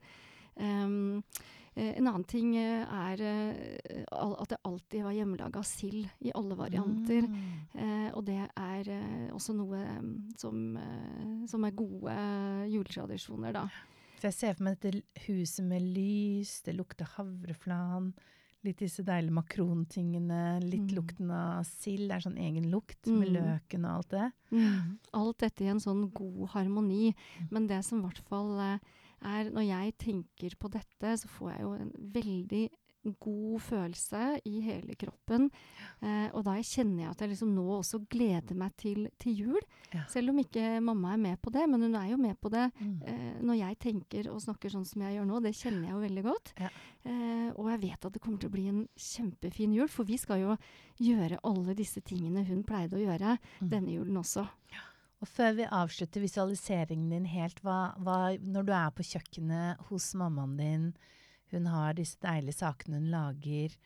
Um, 0.58 1.22
en 1.76 2.06
annen 2.08 2.24
ting 2.24 2.54
eh, 2.56 2.84
er 2.88 3.20
eh, 3.20 4.04
at 4.10 4.48
det 4.48 4.58
alltid 4.64 5.02
var 5.04 5.12
hjemmelaga 5.12 5.62
sild 5.62 6.08
i 6.24 6.32
alle 6.34 6.56
varianter. 6.56 7.26
Mm. 7.28 7.42
Eh, 7.74 8.08
og 8.16 8.24
det 8.24 8.38
er 8.56 8.88
eh, 8.88 9.26
også 9.36 9.54
noe 9.58 9.76
mm, 10.00 10.14
som, 10.40 10.76
eh, 10.80 11.46
som 11.50 11.64
er 11.68 11.76
gode 11.76 12.16
juletradisjoner, 12.72 13.52
da. 13.52 13.66
Så 14.16 14.30
jeg 14.30 14.34
ser 14.38 14.54
for 14.56 14.64
meg 14.64 14.78
dette 14.80 15.02
huset 15.26 15.64
med 15.68 15.82
lys, 15.84 16.62
det 16.64 16.74
lukter 16.78 17.04
havreflan, 17.18 18.14
litt 18.64 18.80
disse 18.82 19.04
deilige 19.06 19.36
makrontingene, 19.36 20.58
litt 20.64 20.88
Mm. 20.88 20.94
lukten 20.96 21.30
av 21.30 21.64
sild, 21.68 22.08
det 22.08 22.16
er 22.16 22.24
sånn 22.24 22.38
egen 22.40 22.70
lukt 22.72 23.06
med 23.06 23.28
Mm. 23.28 23.36
løken 23.36 23.84
og 23.84 23.92
alt 23.98 24.08
det. 24.08 24.32
Alt 25.14 25.38
dette 25.38 25.60
i 25.64 25.68
en 25.68 25.78
sånn 25.78 26.10
god 26.12 26.48
harmoni. 26.50 27.14
Mm. 27.38 27.48
Men 27.50 27.66
det 27.68 27.84
som 27.84 27.98
i 28.00 28.02
hvert 28.08 28.18
fall 28.26 28.58
eh, 28.58 28.78
er 29.22 29.50
Når 29.50 29.66
jeg 29.68 29.96
tenker 29.98 30.56
på 30.58 30.68
dette, 30.70 31.16
så 31.18 31.28
får 31.28 31.52
jeg 31.52 31.60
jo 31.62 31.72
en 31.74 31.92
veldig 32.12 32.68
god 33.22 33.60
følelse 33.62 34.40
i 34.50 34.60
hele 34.64 34.96
kroppen. 34.98 35.44
Eh, 36.02 36.26
og 36.34 36.42
da 36.44 36.56
kjenner 36.58 37.04
jeg 37.04 37.10
at 37.12 37.20
jeg 37.22 37.28
liksom 37.30 37.52
nå 37.54 37.66
også 37.78 38.00
gleder 38.10 38.56
meg 38.58 38.72
til, 38.76 39.06
til 39.22 39.32
jul. 39.44 39.60
Ja. 39.94 40.02
Selv 40.10 40.30
om 40.32 40.40
ikke 40.42 40.80
mamma 40.82 41.12
er 41.14 41.20
med 41.22 41.38
på 41.40 41.52
det, 41.54 41.68
men 41.70 41.82
hun 41.86 41.94
er 41.94 42.08
jo 42.10 42.16
med 42.18 42.34
på 42.40 42.50
det 42.50 42.64
Mm. 42.80 43.02
eh, 43.06 43.38
når 43.46 43.54
jeg 43.60 43.78
tenker 43.78 44.28
og 44.32 44.40
snakker 44.42 44.68
sånn 44.74 44.84
som 44.84 45.02
jeg 45.02 45.14
gjør 45.20 45.26
nå. 45.30 45.40
Det 45.40 45.54
kjenner 45.54 45.82
jeg 45.86 45.92
jo 45.92 46.02
veldig 46.02 46.24
godt. 46.24 46.52
Ja. 46.58 46.68
Eh, 47.04 47.52
og 47.54 47.70
jeg 47.70 47.80
vet 47.86 48.04
at 48.06 48.12
det 48.12 48.22
kommer 48.22 48.38
til 48.40 48.48
å 48.50 48.52
bli 48.52 48.66
en 48.68 48.88
kjempefin 48.98 49.72
jul, 49.78 49.88
for 49.88 50.04
vi 50.04 50.16
skal 50.18 50.40
jo 50.40 50.56
gjøre 50.98 51.38
alle 51.44 51.74
disse 51.78 52.00
tingene 52.02 52.44
hun 52.44 52.64
pleide 52.64 52.98
å 52.98 53.06
gjøre 53.06 53.38
Mm. 53.62 53.68
denne 53.70 53.94
julen 53.94 54.16
også. 54.18 54.48
Og 55.24 55.28
før 55.30 55.54
vi 55.56 55.68
avslutter 55.72 56.20
visualiseringen 56.20 57.12
din 57.14 57.28
helt, 57.32 57.62
hva, 57.64 57.94
hva, 58.04 58.36
når 58.40 58.66
du 58.66 58.72
er 58.76 58.90
på 58.92 59.06
kjøkkenet 59.06 59.86
hos 59.88 60.10
mammaen 60.18 60.56
din, 60.60 60.90
hun 61.54 61.68
har 61.70 61.96
disse 61.96 62.18
deilige 62.20 62.58
sakene 62.58 63.00
hun 63.00 63.12
lager 63.12 63.76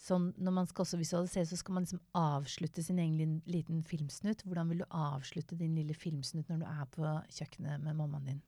sånn, 0.00 0.32
Når 0.36 0.52
man 0.52 0.66
skal 0.66 0.82
også 0.84 0.98
visualisere, 1.00 1.46
så 1.46 1.56
skal 1.56 1.76
man 1.76 1.84
liksom 1.86 2.00
avslutte 2.18 2.82
sin 2.82 2.98
egen 2.98 3.38
liten 3.46 3.84
filmsnutt. 3.86 4.42
Hvordan 4.44 4.72
vil 4.72 4.82
du 4.82 4.86
avslutte 4.90 5.56
din 5.56 5.76
lille 5.78 5.94
filmsnutt 5.94 6.50
når 6.50 6.64
du 6.64 6.66
er 6.66 6.88
på 6.92 7.12
kjøkkenet 7.38 7.84
med 7.84 7.96
mammaen 8.00 8.26
din? 8.32 8.42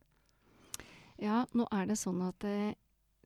Ja, 1.23 1.45
nå 1.57 1.69
er 1.73 1.87
det 1.89 1.97
sånn 2.01 2.21
at 2.27 2.45
eh, 2.45 2.75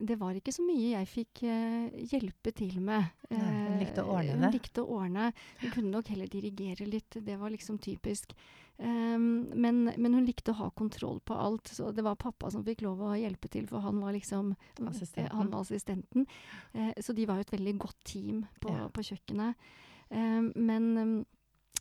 det 0.01 0.17
var 0.21 0.37
ikke 0.39 0.53
så 0.55 0.65
mye 0.65 0.95
jeg 0.95 1.09
fikk 1.11 1.43
uh, 1.45 2.01
hjelpe 2.11 2.53
til 2.57 2.79
med. 2.81 3.11
Nei, 3.31 3.51
hun 3.69 3.83
likte 3.83 4.03
å 4.05 4.15
ordne 4.17 4.39
det? 4.39 4.49
Hun 4.49 4.57
likte 4.57 4.83
å 4.83 4.97
ordne. 4.97 5.27
Hun 5.61 5.75
kunne 5.75 5.93
nok 5.93 6.09
heller 6.13 6.31
dirigere 6.33 6.89
litt, 6.89 7.19
det 7.27 7.37
var 7.41 7.53
liksom 7.53 7.79
typisk. 7.85 8.33
Um, 8.81 9.51
men, 9.61 9.83
men 10.01 10.15
hun 10.17 10.25
likte 10.25 10.55
å 10.55 10.61
ha 10.63 10.71
kontroll 10.73 11.19
på 11.21 11.37
alt, 11.37 11.69
så 11.69 11.91
det 11.93 12.05
var 12.07 12.17
pappa 12.17 12.49
som 12.51 12.65
fikk 12.65 12.81
lov 12.87 13.03
å 13.05 13.17
hjelpe 13.21 13.51
til, 13.53 13.67
for 13.69 13.85
han 13.85 14.01
var 14.01 14.17
liksom 14.17 14.55
eh, 14.55 14.87
Assistenten. 14.89 15.35
Han 15.37 15.51
var 15.53 15.67
assistenten. 15.67 16.25
Uh, 16.73 16.95
så 16.97 17.13
de 17.13 17.27
var 17.29 17.37
jo 17.41 17.45
et 17.45 17.53
veldig 17.59 17.77
godt 17.85 18.01
team 18.09 18.47
på, 18.61 18.73
Ja. 18.73 18.89
på 18.89 19.05
kjøkkenet. 19.11 19.69
Um, 20.11 20.49
men 20.57 20.89
ehm, 20.99 21.19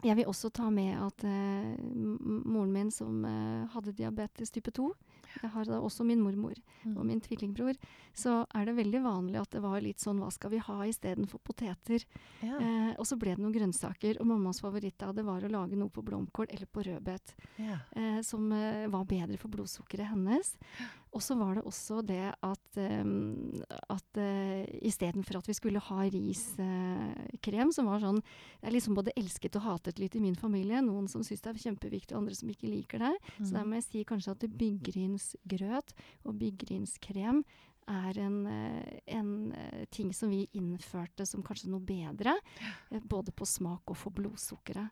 jeg 0.04 0.16
vil 0.16 0.26
også 0.32 0.50
ta 0.56 0.70
med 0.72 0.96
at 0.96 1.24
eh, 1.28 1.76
moren 2.46 2.72
min 2.72 2.92
som 2.92 3.24
eh, 3.26 3.68
hadde 3.74 3.92
diabetes 3.98 4.52
type 4.56 4.72
2 4.72 4.90
Jeg 5.44 5.50
har 5.54 5.66
da 5.70 5.78
også 5.80 6.06
min 6.08 6.22
mormor 6.24 6.56
Mm. 6.86 6.94
og 6.98 7.06
min 7.06 7.20
tvillingbror. 7.20 7.76
Så 8.16 8.46
er 8.56 8.64
det 8.66 8.74
veldig 8.78 9.02
vanlig 9.04 9.36
at 9.42 9.50
det 9.52 9.60
var 9.62 9.82
litt 9.84 10.00
sånn 10.00 10.22
hva 10.24 10.30
skal 10.32 10.50
vi 10.54 10.62
ha 10.64 10.78
istedenfor 10.88 11.42
poteter? 11.44 12.06
Ja. 12.42 12.56
Eh, 12.56 12.94
og 12.98 13.04
så 13.06 13.18
ble 13.20 13.34
det 13.36 13.44
noen 13.44 13.52
grønnsaker. 13.54 14.16
Og 14.22 14.26
mammas 14.32 14.62
favoritt 14.64 15.04
av 15.04 15.12
det 15.14 15.26
var 15.28 15.44
å 15.44 15.52
lage 15.52 15.76
noe 15.76 15.92
på 15.92 16.02
blomkål 16.08 16.48
eller 16.56 16.66
på 16.72 16.86
rødbet. 16.88 17.36
ja. 17.60 17.82
Eh, 18.00 18.22
som 18.24 18.48
eh, 18.56 18.88
var 18.88 19.04
bedre 19.06 19.38
for 19.38 19.50
blodsukkeret 19.52 20.08
hennes. 20.08 20.56
Og 21.12 21.22
så 21.26 21.34
var 21.40 21.56
det 21.58 21.64
også 21.66 22.04
det 22.06 22.36
at, 22.46 22.78
um, 22.78 23.62
at 23.90 24.18
uh, 24.22 24.66
istedenfor 24.86 25.40
at 25.40 25.48
vi 25.50 25.54
skulle 25.58 25.80
ha 25.82 26.04
riskrem, 26.14 27.72
som 27.74 27.88
var 27.90 28.00
sånn 28.04 28.20
Det 28.22 28.68
er 28.70 28.76
liksom 28.76 28.94
både 28.98 29.14
elsket 29.18 29.56
og 29.58 29.64
hatet 29.66 29.98
litt 30.00 30.16
i 30.16 30.22
min 30.22 30.36
familie. 30.38 30.82
Noen 30.86 31.08
som 31.10 31.24
syns 31.26 31.42
det 31.42 31.50
er 31.56 31.64
kjempeviktig, 31.66 32.14
og 32.14 32.22
andre 32.24 32.36
som 32.38 32.50
ikke 32.52 32.70
liker 32.70 33.00
det. 33.00 33.14
Så 33.42 33.52
der 33.54 33.64
Mm. 33.64 33.70
må 33.70 33.74
jeg 33.80 33.84
si 33.88 34.04
kanskje 34.04 34.32
at 34.32 34.46
byggrynsgrøt 34.60 35.94
og 36.26 36.38
byggrynskrem 36.40 37.44
er 37.90 38.20
en, 38.22 38.46
eh, 38.46 39.00
en 39.08 39.52
eh, 39.52 39.86
ting 39.90 40.14
som 40.14 40.30
vi 40.30 40.48
innførte 40.54 41.26
som 41.26 41.42
kanskje 41.42 41.70
noe 41.72 41.80
bedre. 41.82 42.36
eh, 42.92 43.00
Både 43.00 43.32
på 43.32 43.48
smak 43.48 43.82
og 43.88 43.98
for 43.98 44.12
blodsukkeret. 44.12 44.92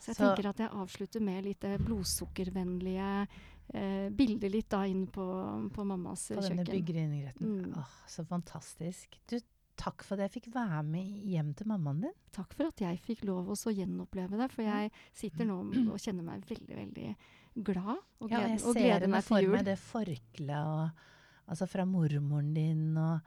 Så 0.00 0.14
jeg 0.14 0.16
tenker 0.16 0.48
at 0.48 0.56
jeg 0.58 0.70
avslutter 0.70 1.20
med 1.20 1.44
litt 1.44 1.64
eh, 1.64 1.76
blodsukkervennlige 1.76 3.28
eh, 3.74 4.08
bilde 4.14 4.50
litt 4.52 4.70
da 4.70 4.84
inn 4.88 5.06
på, 5.12 5.26
på 5.74 5.84
mammas 5.86 6.28
kjøkken. 6.30 6.64
På 6.64 6.74
denne 6.90 7.22
kjøkken. 7.22 7.54
Mm. 7.54 7.78
Åh, 7.80 7.94
så 8.08 8.24
fantastisk. 8.28 9.18
Du, 9.30 9.38
takk 9.78 10.02
for 10.02 10.18
at 10.18 10.26
jeg 10.26 10.40
fikk 10.40 10.48
være 10.54 10.82
med 10.86 11.26
hjem 11.30 11.52
til 11.58 11.68
mammaen 11.70 12.00
din. 12.06 12.14
Takk 12.34 12.54
for 12.56 12.70
at 12.72 12.80
jeg 12.82 12.98
fikk 13.04 13.26
lov 13.28 13.52
å 13.54 13.74
gjenoppleve 13.74 14.40
det, 14.40 14.48
for 14.54 14.66
jeg 14.66 14.90
sitter 15.16 15.46
nå 15.48 15.60
og 15.92 16.00
kjenner 16.02 16.26
meg 16.26 16.46
veldig, 16.48 16.78
veldig 16.80 17.12
glad. 17.68 18.00
Og 18.22 18.32
Ja, 18.32 18.40
gleder, 18.40 18.54
jeg 18.56 18.64
og 18.64 18.72
ser 18.74 18.80
gleder 18.82 19.12
meg 19.14 19.26
for 19.26 19.38
til 19.38 19.48
jul. 19.48 19.54
meg, 19.56 19.68
det 19.68 19.78
forkleet 19.82 21.04
Altså 21.48 21.64
fra 21.64 21.84
mormoren 21.88 22.50
din 22.52 22.96
og 23.00 23.22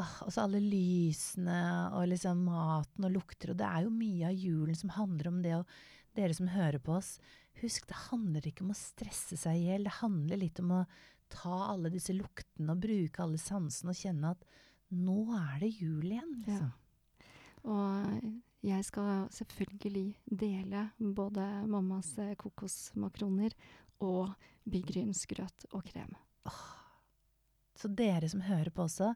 ah, 0.00 0.14
Og 0.26 0.32
så 0.34 0.42
alle 0.42 0.58
lysene 0.58 1.58
og 1.94 2.08
liksom 2.10 2.40
maten 2.48 3.06
og 3.06 3.12
lukter. 3.14 3.52
Og 3.52 3.60
det 3.60 3.68
er 3.68 3.84
jo 3.84 3.92
mye 3.94 4.26
av 4.26 4.34
julen 4.34 4.74
som 4.74 4.90
handler 4.96 5.28
om 5.30 5.38
det. 5.44 5.52
Og 5.60 5.66
dere 6.16 6.36
som 6.36 6.50
hører 6.52 6.80
på 6.82 6.96
oss, 6.98 7.16
husk 7.62 7.88
det 7.90 7.98
handler 8.08 8.46
ikke 8.48 8.64
om 8.66 8.72
å 8.74 8.78
stresse 8.78 9.38
seg 9.38 9.58
i 9.58 9.68
hjel. 9.68 9.86
Det 9.86 9.98
handler 10.00 10.40
litt 10.40 10.60
om 10.62 10.72
å 10.80 10.84
ta 11.32 11.58
alle 11.72 11.90
disse 11.92 12.14
luktene 12.14 12.74
og 12.74 12.82
bruke 12.84 13.22
alle 13.24 13.40
sansene 13.40 13.94
og 13.94 13.98
kjenne 13.98 14.34
at 14.34 14.48
nå 14.94 15.18
er 15.38 15.62
det 15.64 15.70
jul 15.74 16.06
igjen. 16.10 16.34
Ja. 16.46 16.58
Liksom. 16.58 16.72
Og 17.64 18.64
jeg 18.64 18.84
skal 18.84 19.26
selvfølgelig 19.32 20.06
dele 20.24 20.86
både 20.98 21.46
mammas 21.68 22.12
eh, 22.20 22.34
kokosmakroner 22.40 23.56
og 24.04 24.32
byggrynsgrøt 24.68 25.66
og 25.72 25.84
krem. 25.88 26.14
Så 27.76 27.90
dere 27.92 28.28
som 28.30 28.44
hører 28.44 28.70
på 28.72 28.86
også, 28.86 29.10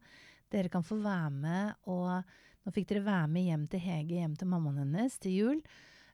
dere 0.52 0.72
kan 0.72 0.84
få 0.84 0.98
være 1.00 1.30
med, 1.32 1.76
og 1.88 2.24
nå 2.64 2.72
fikk 2.74 2.88
dere 2.90 3.06
være 3.06 3.30
med 3.32 3.46
hjem 3.46 3.66
til 3.72 3.84
Hege, 3.84 4.18
hjem 4.18 4.34
til 4.36 4.50
mammaen 4.50 4.82
hennes 4.82 5.16
til 5.22 5.36
jul. 5.36 5.62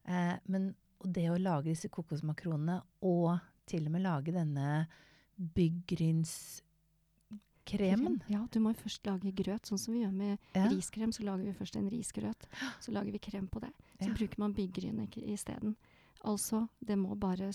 Eh, 0.06 0.36
men 0.46 0.74
og 1.04 1.12
det 1.12 1.26
å 1.30 1.38
lage 1.40 1.64
disse 1.68 1.88
kokosmakronene, 1.92 2.78
og 3.02 3.38
til 3.68 3.86
og 3.86 3.92
med 3.92 4.02
lage 4.06 4.32
denne 4.32 4.86
byggrynskremen 5.36 6.62
Ja, 8.28 8.46
du 8.52 8.60
må 8.60 8.72
jo 8.74 8.80
først 8.84 9.06
lage 9.08 9.32
grøt, 9.36 9.66
sånn 9.68 9.78
som 9.80 9.94
vi 9.94 10.00
gjør 10.04 10.12
med 10.12 10.38
Ja. 10.54 10.66
riskrem. 10.68 11.12
Så 11.12 11.22
lager 11.24 11.44
vi 11.44 11.52
først 11.52 11.76
en 11.76 11.90
risgrøt, 11.90 12.46
så 12.80 12.92
lager 12.92 13.12
vi 13.12 13.18
krem 13.18 13.48
på 13.48 13.60
det. 13.60 13.72
Så 14.00 14.08
Ja. 14.08 14.14
bruker 14.14 14.38
man 14.38 14.54
byggryn 14.54 15.08
isteden. 15.28 15.76
Altså, 16.24 16.68
det 16.84 16.96
må 16.96 17.14
bare 17.18 17.50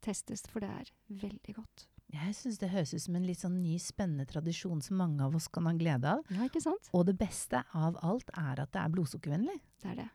testes, 0.00 0.42
for 0.46 0.60
det 0.60 0.70
er 0.70 0.84
veldig 1.10 1.54
godt. 1.56 1.86
Jeg 2.12 2.34
syns 2.34 2.58
det 2.58 2.68
høres 2.70 2.92
ut 2.94 3.00
som 3.00 3.16
en 3.16 3.24
litt 3.26 3.38
sånn 3.40 3.62
ny, 3.62 3.78
spennende 3.78 4.26
tradisjon 4.28 4.82
som 4.82 4.96
mange 4.98 5.20
av 5.24 5.34
oss 5.34 5.48
kan 5.48 5.64
ha 5.64 5.72
glede 5.72 6.04
av. 6.04 6.22
Ja, 6.30 6.44
ikke 6.46 6.60
sant? 6.60 6.90
Og 6.92 7.06
det 7.06 7.16
beste 7.18 7.64
av 7.74 7.96
alt 8.02 8.28
er 8.36 8.60
at 8.60 8.70
det 8.72 8.80
er 8.82 8.88
blodsukkervennlig. 8.90 9.60
Det 9.80 9.90
er 9.90 9.94
det. 9.96 10.10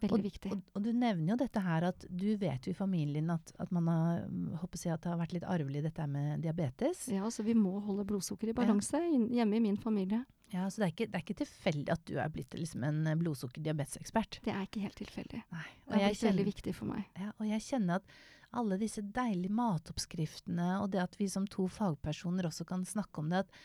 Veldig 0.00 0.22
viktig. 0.22 0.52
Og, 0.54 0.62
og 0.78 0.84
du 0.84 0.90
nevner 0.92 1.32
jo 1.32 1.36
dette 1.40 1.62
her 1.64 1.88
at 1.88 2.06
du 2.08 2.28
vet 2.38 2.66
jo 2.68 2.74
i 2.74 2.78
familien 2.78 3.30
at, 3.34 3.52
at 3.58 3.72
man 3.74 3.90
har 3.90 4.24
mm, 4.30 4.58
håper 4.62 4.84
jeg, 4.84 4.94
at 4.94 5.04
det 5.04 5.12
har 5.12 5.20
vært 5.20 5.34
litt 5.34 5.46
arvelig 5.48 5.82
dette 5.88 6.06
med 6.10 6.44
diabetes. 6.44 7.06
Ja, 7.12 7.28
så 7.34 7.44
vi 7.46 7.56
må 7.58 7.78
holde 7.84 8.06
blodsukker 8.08 8.52
i 8.52 8.56
balanse 8.56 9.00
ja. 9.02 9.22
hjemme 9.40 9.58
i 9.58 9.64
min 9.64 9.78
familie. 9.80 10.22
Ja, 10.52 10.70
Så 10.70 10.80
det 10.80 10.86
er 10.86 10.94
ikke, 10.94 11.08
det 11.10 11.18
er 11.18 11.24
ikke 11.26 11.40
tilfeldig 11.42 11.92
at 11.92 12.06
du 12.08 12.14
er 12.22 12.30
blitt 12.32 12.54
liksom 12.56 12.84
en 12.88 13.02
eh, 13.06 13.18
blodsukker-diabetesekspert. 13.20 14.40
Det 14.46 14.54
er 14.54 14.64
ikke 14.64 14.86
helt 14.86 14.96
tilfeldig. 14.96 15.42
Nei. 15.52 15.66
Det 15.84 15.98
er 15.98 16.06
blitt 16.06 16.26
veldig 16.30 16.46
viktig 16.46 16.74
for 16.78 16.88
meg. 16.94 17.04
ja, 17.20 17.34
og 17.36 17.50
jeg 17.50 17.64
kjenner 17.66 18.00
at 18.00 18.18
alle 18.56 18.78
disse 18.80 19.02
deilige 19.04 19.52
matoppskriftene, 19.52 20.78
og 20.80 20.88
det 20.94 21.02
at 21.02 21.18
vi 21.20 21.28
som 21.28 21.44
to 21.50 21.66
fagpersoner 21.68 22.48
også 22.48 22.64
kan 22.68 22.86
snakke 22.88 23.20
om 23.20 23.28
det, 23.32 23.44
at 23.44 23.60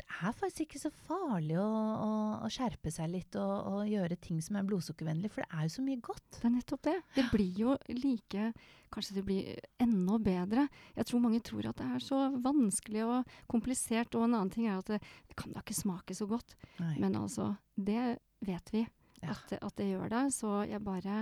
det 0.00 0.06
er 0.24 0.32
faktisk 0.36 0.62
ikke 0.64 0.80
så 0.80 0.90
farlig 1.06 1.58
å, 1.60 1.64
å, 1.68 2.10
å 2.46 2.48
skjerpe 2.52 2.88
seg 2.94 3.10
litt 3.12 3.36
og, 3.36 3.52
og 3.70 3.88
gjøre 3.90 4.16
ting 4.24 4.38
som 4.42 4.56
er 4.56 4.64
blodsukkervennlig, 4.68 5.28
for 5.34 5.44
det 5.44 5.50
er 5.58 5.66
jo 5.68 5.72
så 5.76 5.84
mye 5.84 6.00
godt. 6.04 6.24
Det 6.38 6.46
er 6.48 6.54
nettopp 6.56 6.82
det. 6.88 6.94
Det 7.18 7.24
blir 7.34 7.60
jo 7.66 7.76
like 8.00 8.50
Kanskje 8.90 9.14
det 9.20 9.22
blir 9.22 9.58
enda 9.78 10.16
bedre. 10.18 10.64
Jeg 10.96 11.06
tror 11.06 11.20
mange 11.22 11.38
tror 11.46 11.68
at 11.70 11.78
det 11.78 11.84
er 11.94 12.00
så 12.02 12.24
vanskelig 12.42 13.04
og 13.06 13.28
komplisert. 13.52 14.16
Og 14.18 14.24
en 14.26 14.32
annen 14.34 14.50
ting 14.50 14.64
er 14.66 14.80
at 14.80 14.88
det, 14.90 14.98
det 15.30 15.36
kan 15.38 15.52
da 15.54 15.62
ikke 15.62 15.76
smake 15.78 16.16
så 16.18 16.26
godt. 16.26 16.56
Nei. 16.80 16.96
Men 16.98 17.14
altså, 17.20 17.52
det 17.78 18.16
vet 18.42 18.72
vi 18.74 18.82
Ja. 19.22 19.30
at, 19.36 19.44
det- 19.52 19.60
at 19.62 19.76
det 19.78 19.86
gjør 19.92 20.10
det. 20.10 20.24
Så 20.34 20.56
jeg 20.66 20.82
bare 20.82 21.20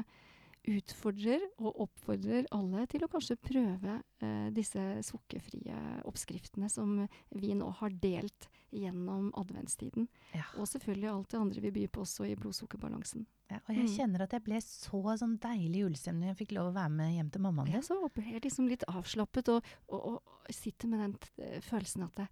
utfordrer 0.68 1.44
og 1.62 1.76
oppfordrer 1.84 2.48
alle 2.56 2.86
til 2.90 3.04
å 3.04 3.08
kanskje 3.12 3.36
prøve 3.40 3.98
eh, 4.24 4.48
disse 4.56 4.80
sukkerfrie 5.06 5.76
oppskriftene 6.08 6.68
som 6.72 7.02
vi 7.36 7.52
nå 7.56 7.68
har 7.82 7.94
delt 8.02 8.48
gjennom 8.72 9.30
adventstiden. 9.38 10.08
Ja. 10.34 10.44
Og 10.58 10.66
selvfølgelig 10.68 11.08
alt 11.10 11.28
det 11.32 11.40
andre 11.40 11.60
vi 11.64 11.70
byr 11.70 11.88
på 11.94 12.02
også 12.04 12.26
i 12.28 12.34
blodsukkerbalansen. 12.36 13.26
Ja, 13.50 13.56
og 13.66 13.74
jeg 13.74 13.84
Mm. 13.86 13.94
kjenner 13.96 14.22
at 14.22 14.30
jeg 14.32 14.44
ble 14.44 14.60
så 14.60 15.00
sånn 15.18 15.38
deilig 15.40 15.80
julestemning. 15.80 16.28
Jeg 16.28 16.36
fikk 16.36 16.52
lov 16.52 16.70
å 16.72 16.74
være 16.76 16.90
med 16.90 17.14
hjem 17.14 17.30
til 17.32 17.40
mammaen 17.42 17.72
Ja, 17.72 17.80
så 17.80 17.96
ble 18.14 18.24
jeg 18.24 18.42
liksom 18.42 18.68
litt 18.68 18.84
avslappet 18.88 19.48
og, 19.48 19.64
og, 19.88 20.00
og 20.20 20.22
sitter 20.50 20.88
med 20.88 21.00
den 21.00 21.18
eh, 21.46 21.60
følelsen 21.60 22.02
at 22.04 22.14
det, 22.16 22.28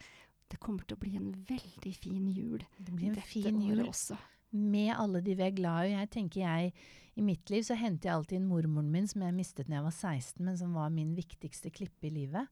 det 0.51 0.61
kommer 0.61 0.85
til 0.87 0.97
å 0.97 1.01
bli 1.01 1.17
en 1.17 1.33
veldig 1.49 1.95
fin 1.97 2.29
jul 2.29 2.59
Det 2.79 2.93
blir 2.95 3.09
en 3.09 3.15
dette 3.15 3.27
fin 3.27 3.61
jul. 3.63 3.87
også. 3.89 4.17
med 4.53 4.95
alle 4.97 5.21
de 5.23 5.35
vi 5.35 5.43
er 5.43 5.51
glad 5.57 5.87
i. 5.87 5.97
Jeg 5.97 6.11
tenker 6.11 6.41
jeg, 6.41 6.73
I 7.17 7.23
mitt 7.23 7.49
liv 7.51 7.63
så 7.65 7.75
henter 7.77 8.11
jeg 8.11 8.15
alltid 8.15 8.37
inn 8.37 8.47
mormoren 8.49 8.91
min, 8.93 9.07
som 9.09 9.23
jeg 9.23 9.33
mistet 9.35 9.67
da 9.69 9.75
jeg 9.81 9.85
var 9.85 9.91
16, 9.91 10.45
men 10.45 10.57
som 10.59 10.75
var 10.75 10.91
min 10.91 11.15
viktigste 11.17 11.71
klippe 11.73 12.07
i 12.07 12.11
livet. 12.11 12.47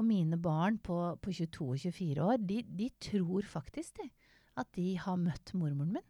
Og 0.00 0.06
mine 0.08 0.38
barn 0.40 0.78
på, 0.80 0.96
på 1.20 1.34
22 1.36 1.68
og 1.68 1.78
24 1.82 2.24
år, 2.24 2.40
de, 2.48 2.62
de 2.64 2.88
tror 3.02 3.44
faktisk 3.44 4.00
de, 4.00 4.08
at 4.56 4.68
de 4.76 4.94
har 5.00 5.20
møtt 5.20 5.52
mormoren 5.56 5.98
min. 5.98 6.08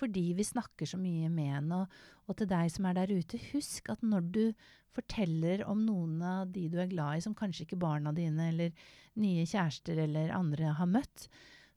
Fordi 0.00 0.30
vi 0.32 0.46
snakker 0.46 0.88
så 0.88 0.96
mye 0.96 1.28
med 1.28 1.50
henne. 1.52 1.82
Og, 1.82 2.30
og 2.30 2.38
til 2.38 2.48
deg 2.48 2.70
som 2.72 2.86
er 2.88 2.96
der 2.96 3.12
ute, 3.12 3.40
husk 3.50 3.90
at 3.92 4.00
når 4.06 4.28
du 4.32 4.44
forteller 4.96 5.62
om 5.68 5.84
noen 5.84 6.22
av 6.24 6.50
de 6.54 6.66
du 6.72 6.78
er 6.80 6.90
glad 6.90 7.18
i, 7.18 7.24
som 7.24 7.36
kanskje 7.36 7.66
ikke 7.66 7.82
barna 7.82 8.14
dine 8.16 8.48
eller 8.50 8.86
nye 9.20 9.44
kjærester 9.46 10.00
eller 10.06 10.32
andre 10.34 10.72
har 10.78 10.88
møtt, 10.88 11.28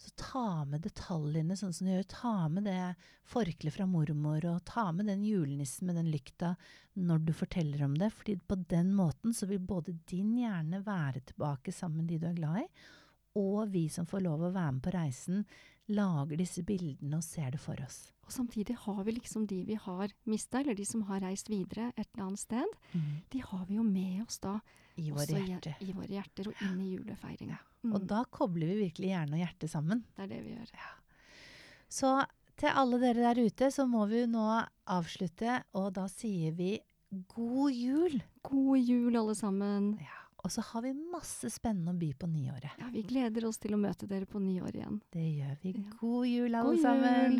Så 0.03 0.11
ta 0.19 0.65
med 0.67 0.81
detaljene 0.83 1.55
sånn 1.55 1.71
som 1.73 1.87
du 1.87 1.93
gjør. 1.93 2.07
Ta 2.11 2.31
med 2.51 2.65
det 2.67 2.95
forkleet 3.31 3.71
fra 3.77 3.85
mormor, 3.87 4.43
og 4.51 4.65
ta 4.67 4.89
med 4.91 5.07
den 5.07 5.21
julenissen 5.23 5.87
med 5.87 5.95
den 5.95 6.09
lykta 6.11 6.55
når 6.99 7.21
du 7.25 7.31
forteller 7.33 7.85
om 7.85 7.93
det. 7.95 8.09
fordi 8.11 8.35
på 8.47 8.57
den 8.67 8.91
måten 8.93 9.31
så 9.33 9.47
vil 9.47 9.59
både 9.63 9.95
din 10.11 10.33
hjerne 10.37 10.83
være 10.83 11.21
tilbake 11.31 11.71
sammen 11.73 12.03
med 12.03 12.07
de 12.11 12.17
du 12.19 12.27
er 12.27 12.33
glad 12.41 12.59
i, 12.65 12.67
og 13.39 13.71
vi 13.71 13.87
som 13.89 14.05
får 14.05 14.21
lov 14.27 14.43
å 14.43 14.51
være 14.53 14.73
med 14.75 14.83
på 14.83 14.91
reisen, 14.93 15.45
lager 15.87 16.37
disse 16.37 16.61
bildene 16.63 17.17
og 17.17 17.23
ser 17.23 17.51
det 17.51 17.59
for 17.59 17.79
oss. 17.83 18.11
Og 18.25 18.31
samtidig 18.31 18.75
har 18.85 19.03
vi 19.03 19.11
liksom 19.17 19.47
de 19.47 19.63
vi 19.67 19.75
har 19.75 20.11
mista, 20.25 20.59
eller 20.59 20.75
de 20.75 20.85
som 20.85 21.01
har 21.09 21.19
reist 21.21 21.49
videre 21.49 21.91
et 21.97 22.07
eller 22.13 22.27
annet 22.27 22.39
sted. 22.39 22.65
De 23.31 23.39
har 23.39 23.65
vi 23.67 23.75
jo 23.75 23.83
med 23.83 24.21
oss 24.27 24.39
da. 24.39 24.59
I 24.97 25.09
våre 25.11 25.25
i- 25.39 25.47
hjerter. 25.47 25.75
I 25.81 25.91
våre 25.91 26.07
hjerter 26.07 26.47
og 26.47 26.61
inn 26.61 26.79
i 26.81 26.91
julefeiringa. 26.97 27.57
Og 27.91 28.07
da 28.07 28.23
kobler 28.31 28.71
vi 28.71 28.87
virkelig 28.87 29.11
hjerne 29.11 29.35
og 29.37 29.43
hjerte 29.43 29.69
sammen. 29.71 30.05
Det 30.15 30.25
er 30.25 30.31
det 30.31 30.41
vi 30.45 30.55
gjør. 30.55 30.87
Så 31.91 32.13
til 32.59 32.71
alle 32.71 32.99
dere 33.01 33.33
der 33.33 33.43
ute, 33.43 33.69
så 33.73 33.85
må 33.89 34.05
vi 34.09 34.23
nå 34.29 34.47
avslutte, 34.93 35.59
og 35.77 35.91
da 35.97 36.07
sier 36.11 36.55
vi 36.57 36.77
god 37.33 37.73
jul. 37.75 38.19
God 38.47 38.77
jul, 38.79 39.15
alle 39.19 39.35
sammen. 39.37 39.93
Ja. 40.01 40.19
Og 40.43 40.51
så 40.51 40.63
har 40.73 40.83
vi 40.83 40.91
masse 40.93 41.47
spennende 41.53 41.93
å 41.93 41.99
by 41.99 42.09
på 42.19 42.27
nyåret. 42.27 42.73
Ja, 42.79 42.89
vi 42.91 43.05
gleder 43.07 43.45
oss 43.47 43.61
til 43.63 43.77
å 43.77 43.79
møte 43.79 44.09
dere 44.09 44.27
på 44.27 44.41
nyåret 44.43 44.75
igjen. 44.75 44.97
Det 45.13 45.23
gjør 45.23 45.59
vi. 45.61 45.75
God 46.01 46.27
jul, 46.27 46.49
alle 46.49 46.63
God 46.67 46.75
jul. 46.75 46.83
sammen. 46.83 47.37